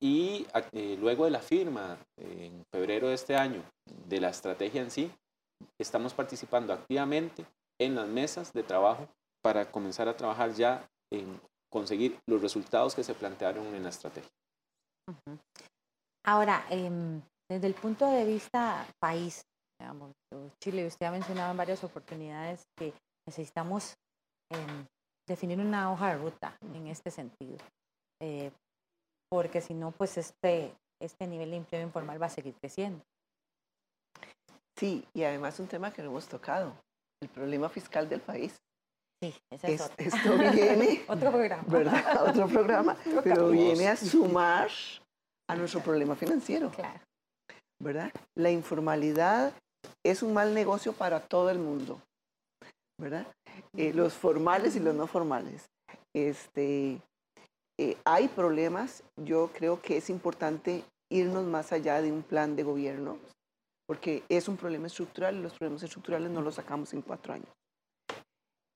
[0.00, 3.62] y eh, luego de la firma en febrero de este año
[4.06, 5.10] de la estrategia en sí,
[5.78, 7.46] estamos participando activamente
[7.80, 9.08] en las mesas de trabajo
[9.42, 11.40] para comenzar a trabajar ya en
[11.70, 14.30] conseguir los resultados que se plantearon en la estrategia.
[16.24, 19.42] Ahora, em, desde el punto de vista país,
[19.80, 20.12] digamos,
[20.62, 22.92] Chile, usted ha mencionado en varias oportunidades que
[23.26, 23.94] necesitamos
[24.50, 24.86] em,
[25.28, 27.58] definir una hoja de ruta en este sentido,
[28.22, 28.50] eh,
[29.30, 33.02] porque si no, pues este, este nivel de empleo informal va a seguir creciendo.
[34.78, 36.74] Sí, y además un tema que no hemos tocado,
[37.22, 38.54] el problema fiscal del país.
[39.22, 39.96] Sí, ese es, otro.
[39.98, 41.04] Esto viene...
[41.08, 41.64] otro programa.
[41.66, 42.28] ¿Verdad?
[42.28, 44.68] Otro programa, pero viene a sumar
[45.48, 46.70] a nuestro problema financiero.
[46.70, 47.00] Claro.
[47.78, 48.12] ¿Verdad?
[48.34, 49.52] La informalidad
[50.04, 52.00] es un mal negocio para todo el mundo.
[52.98, 53.26] ¿Verdad?
[53.76, 55.68] Eh, los formales y los no formales.
[56.14, 57.00] Este,
[57.78, 62.62] eh, hay problemas, yo creo que es importante irnos más allá de un plan de
[62.62, 63.18] gobierno,
[63.86, 67.52] porque es un problema estructural y los problemas estructurales no los sacamos en cuatro años.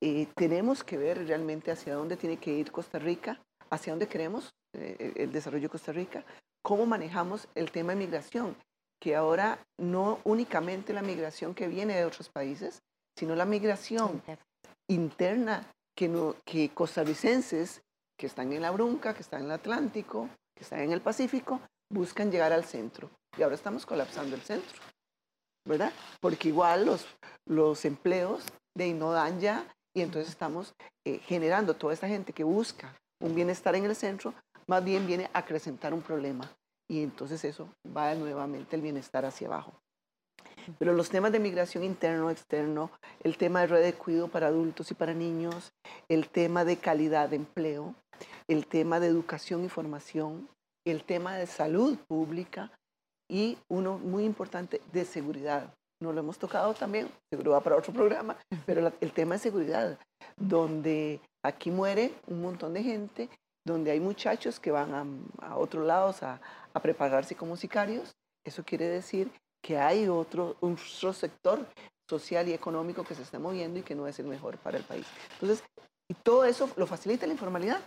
[0.02, 3.40] Eh, tenemos que ver realmente hacia dónde tiene que ir Costa Rica,
[3.70, 6.24] hacia dónde queremos el desarrollo de Costa Rica,
[6.62, 8.54] cómo manejamos el tema de migración,
[9.00, 12.82] que ahora no únicamente la migración que viene de otros países,
[13.18, 14.22] sino la migración
[14.88, 17.82] interna que, no, que costarricenses
[18.18, 21.60] que están en la Brunca, que están en el Atlántico, que están en el Pacífico,
[21.90, 23.10] buscan llegar al centro.
[23.36, 24.78] Y ahora estamos colapsando el centro,
[25.66, 25.92] ¿verdad?
[26.20, 27.06] Porque igual los,
[27.46, 28.44] los empleos
[28.76, 30.74] de no dan ya y entonces estamos
[31.06, 34.34] eh, generando toda esta gente que busca un bienestar en el centro,
[34.66, 36.50] más bien viene a acrecentar un problema
[36.90, 39.72] y entonces eso va nuevamente el bienestar hacia abajo.
[40.78, 42.90] Pero los temas de migración interno, externo,
[43.22, 45.72] el tema de red de cuidado para adultos y para niños,
[46.08, 47.94] el tema de calidad de empleo,
[48.48, 50.48] el tema de educación y formación,
[50.84, 52.72] el tema de salud pública
[53.30, 55.72] y uno muy importante de seguridad.
[56.02, 58.36] No lo hemos tocado también, seguro va para otro programa,
[58.66, 59.98] pero el tema de seguridad,
[60.36, 63.28] donde aquí muere un montón de gente
[63.64, 66.40] donde hay muchachos que van a, otros lados a,
[66.82, 69.30] prepararse como sicarios, eso quiere decir
[69.62, 70.56] que hay otro,
[71.12, 71.66] sector
[72.08, 74.84] social y económico que se está moviendo y que no es el mejor para el
[74.84, 75.06] país.
[75.34, 75.64] Entonces,
[76.08, 77.80] y todo eso lo facilita la informalidad.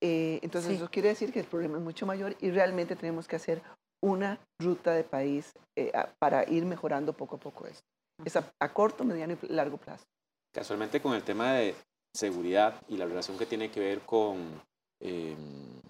[0.00, 3.36] Eh, entonces, eso quiere decir que el problema es mucho mayor y realmente tenemos que
[3.36, 3.62] hacer
[4.02, 7.86] una ruta de país eh, para ir mejorando poco a poco esto.
[8.24, 10.04] Es a, corto, mediano y largo plazo.
[10.52, 11.74] Casualmente con el tema de
[12.14, 14.62] seguridad y la relación que tiene que ver con
[15.00, 15.80] em,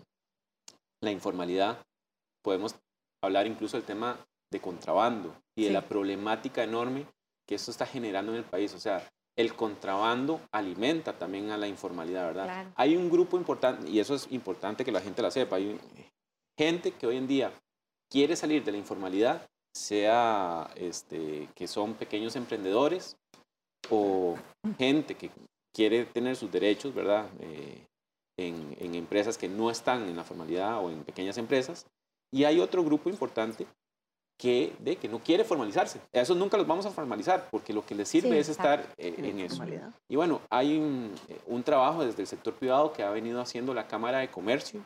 [1.03, 1.85] la informalidad,
[2.43, 2.75] podemos
[3.23, 4.18] hablar incluso del tema
[4.53, 7.07] de contrabando y de la problemática enorme
[7.47, 8.75] que esto está generando en el país.
[8.75, 12.73] O sea, el contrabando alimenta también a la informalidad, ¿verdad?
[12.77, 15.79] Hay un grupo importante, y eso es importante que la gente la sepa, hay
[16.59, 17.53] gente que hoy en día
[18.11, 23.16] quiere salir de la informalidad, sea este, que son pequeños emprendedores
[23.91, 24.37] o
[24.79, 25.31] gente que
[25.75, 27.29] quiere tener sus derechos, ¿verdad?
[27.41, 27.87] Eh,
[28.39, 31.87] en, empresas que no están en la formalidad o en pequeñas empresas.
[32.31, 33.66] Y hay otro grupo importante
[34.39, 36.01] que, de, que no quiere formalizarse.
[36.12, 39.14] A esos nunca los vamos a formalizar porque lo que les sirve es estar eh,
[39.18, 39.62] en, eso.
[40.09, 41.14] Y bueno, hay un,
[41.47, 44.85] un, trabajo desde el sector privado que ha venido haciendo la Cámara de Comercio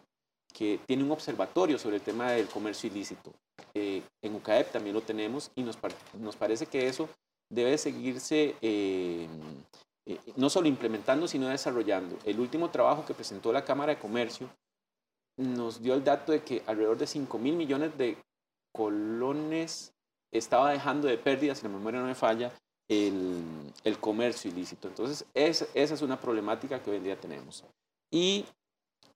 [0.57, 3.32] que tiene un observatorio sobre el tema del comercio ilícito.
[3.74, 5.78] Eh, en UCAEP también lo tenemos y nos,
[6.18, 7.11] nos parece que eso
[7.51, 9.28] debe seguirse eh,
[10.36, 12.16] no solo implementando, sino desarrollando.
[12.24, 14.48] El último trabajo que presentó la Cámara de Comercio
[15.36, 18.16] nos dio el dato de que alrededor de 5 mil millones de
[18.72, 19.92] colones
[20.30, 22.52] estaba dejando de pérdidas, si la memoria no me falla,
[22.88, 24.88] el, comercio ilícito.
[24.88, 27.64] Entonces, esa es una problemática que hoy en día tenemos.
[28.11, 28.44] Y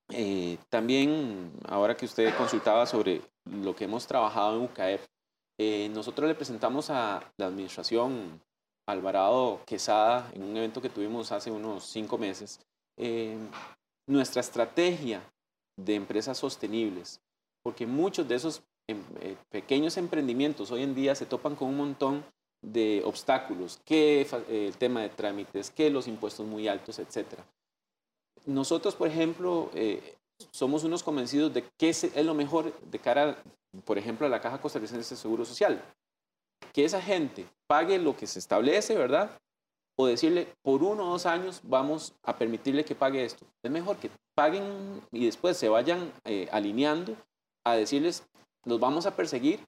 [0.08, 5.00] eh, también, ahora que usted consultaba sobre lo que hemos trabajado en UCAEP,
[5.58, 8.40] eh, nosotros le presentamos a la administración
[8.86, 12.60] Alvarado Quesada en un evento que tuvimos hace unos cinco meses,
[12.96, 13.36] eh,
[14.06, 15.22] nuestra estrategia
[15.76, 17.20] de empresas sostenibles,
[17.62, 21.76] porque muchos de esos em, eh, pequeños emprendimientos hoy en día se topan con un
[21.76, 22.24] montón
[22.62, 27.26] de obstáculos, que eh, el tema de trámites, que los impuestos muy altos, etc.
[28.46, 29.70] Nosotros, por ejemplo,
[30.50, 33.42] somos unos convencidos de que es, lo mejor de cara,
[33.84, 35.82] por ejemplo, a la Caja Costarricense de Seguro Social
[36.72, 39.30] que esa gente pague lo que se establece, ¿verdad?
[39.96, 43.46] O decirle, por uno o dos años vamos a permitirle que pague esto.
[43.62, 47.16] Es mejor que paguen y después se vayan eh, alineando
[47.64, 48.24] a decirles,
[48.64, 49.60] los vamos a perseguir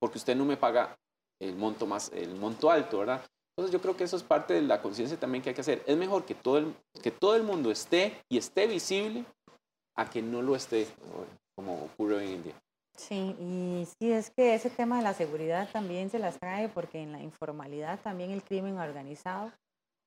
[0.00, 0.96] porque usted no me paga
[1.40, 3.24] el monto más, el monto alto, ¿verdad?
[3.56, 5.82] Entonces yo creo que eso es parte de la conciencia también que hay que hacer.
[5.86, 9.24] Es mejor que todo, el, que todo el mundo esté y esté visible
[9.96, 10.86] a que no lo esté,
[11.56, 12.54] como ocurre hoy en día.
[12.98, 17.00] Sí, y sí, es que ese tema de la seguridad también se las trae porque
[17.00, 19.52] en la informalidad también el crimen organizado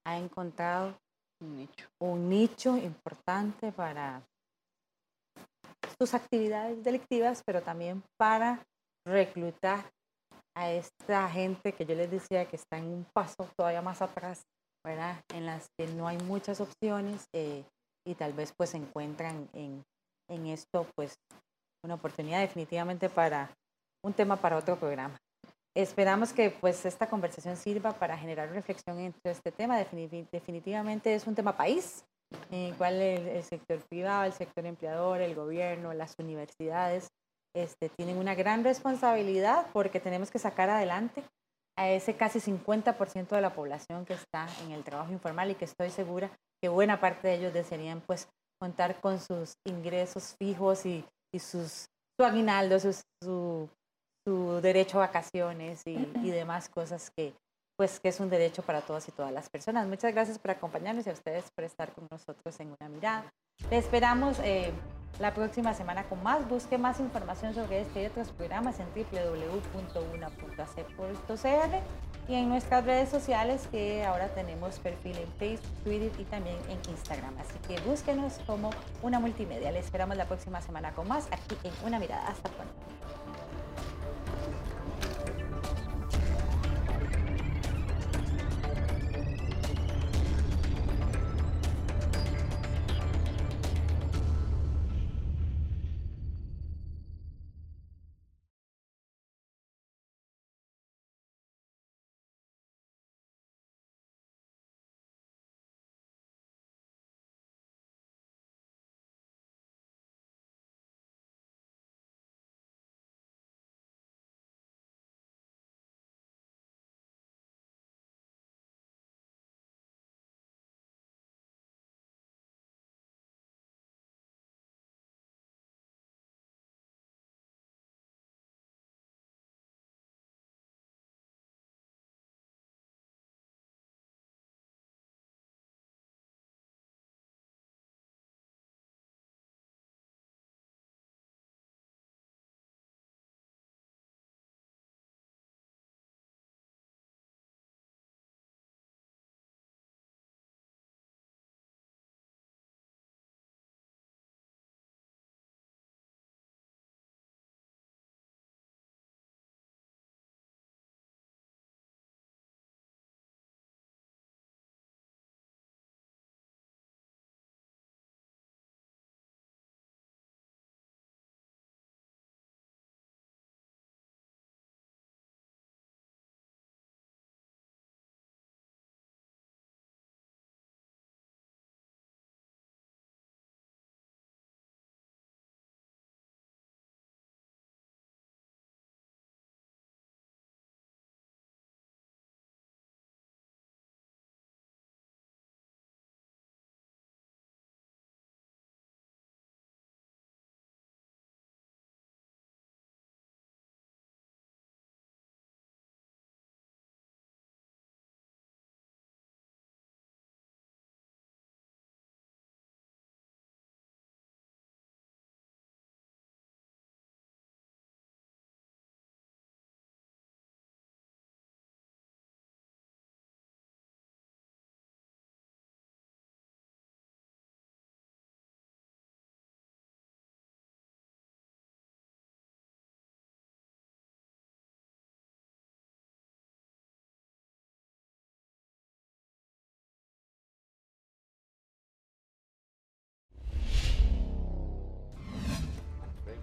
[0.05, 0.97] ha encontrado
[1.39, 1.87] Un nicho.
[1.99, 4.21] un nicho importante para
[5.97, 8.61] sus actividades delictivas, pero también para
[9.07, 9.89] reclutar
[10.53, 14.43] a esta gente que yo les decía que está en un paso todavía más atrás,
[14.85, 15.23] ¿verdad?
[15.33, 17.63] En las que no hay muchas opciones eh,
[18.05, 19.81] y tal vez pues encuentran en,
[20.29, 21.15] en esto pues
[21.83, 23.49] una oportunidad definitivamente para
[24.03, 25.17] un tema para otro programa.
[25.75, 29.79] Esperamos que pues esta conversación sirva para generar reflexión en todo este tema.
[29.79, 32.03] Defini- definitivamente es un tema país,
[32.51, 37.07] en el cual el, el sector privado, el sector empleador, el gobierno, las universidades
[37.55, 41.23] este, tienen una gran responsabilidad porque tenemos que sacar adelante
[41.77, 45.65] a ese casi 50% de la población que está en el trabajo informal y que
[45.65, 46.29] estoy segura
[46.61, 48.27] que buena parte de ellos desearían pues
[48.59, 51.03] contar con sus ingresos fijos y,
[51.33, 51.85] y sus,
[52.19, 53.69] su aguinaldo, sus- su,
[54.25, 55.91] su derecho a vacaciones y,
[56.23, 57.33] y demás cosas que
[57.77, 59.87] pues que es un derecho para todas y todas las personas.
[59.87, 63.33] Muchas gracias por acompañarnos y a ustedes por estar con nosotros en una mirada.
[63.71, 64.71] Le esperamos eh,
[65.19, 66.47] la próxima semana con más.
[66.47, 69.51] Busque más información sobre este y otros programas en www.una.ac.cr
[72.27, 76.79] y en nuestras redes sociales que ahora tenemos perfil en Facebook, Twitter y también en
[76.89, 77.33] Instagram.
[77.39, 78.69] Así que búsquenos como
[79.01, 79.71] una multimedia.
[79.71, 82.27] Le esperamos la próxima semana con más aquí en Una Mirada.
[82.27, 82.73] Hasta pronto.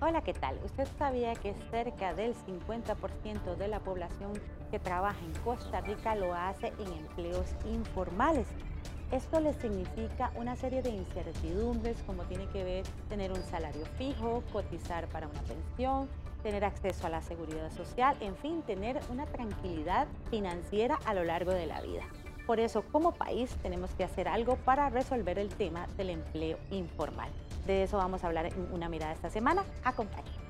[0.00, 0.60] Hola, ¿qué tal?
[0.64, 4.32] ¿Usted sabía que cerca del 50% de la población
[4.70, 8.46] que trabaja en Costa Rica lo hace en empleos informales?
[9.10, 14.44] Esto le significa una serie de incertidumbres como tiene que ver tener un salario fijo,
[14.52, 16.08] cotizar para una pensión,
[16.44, 21.50] tener acceso a la seguridad social, en fin, tener una tranquilidad financiera a lo largo
[21.50, 22.04] de la vida.
[22.46, 27.32] Por eso, como país, tenemos que hacer algo para resolver el tema del empleo informal.
[27.68, 29.62] De eso vamos a hablar en una mirada esta semana.
[29.84, 30.47] Acompáñenme.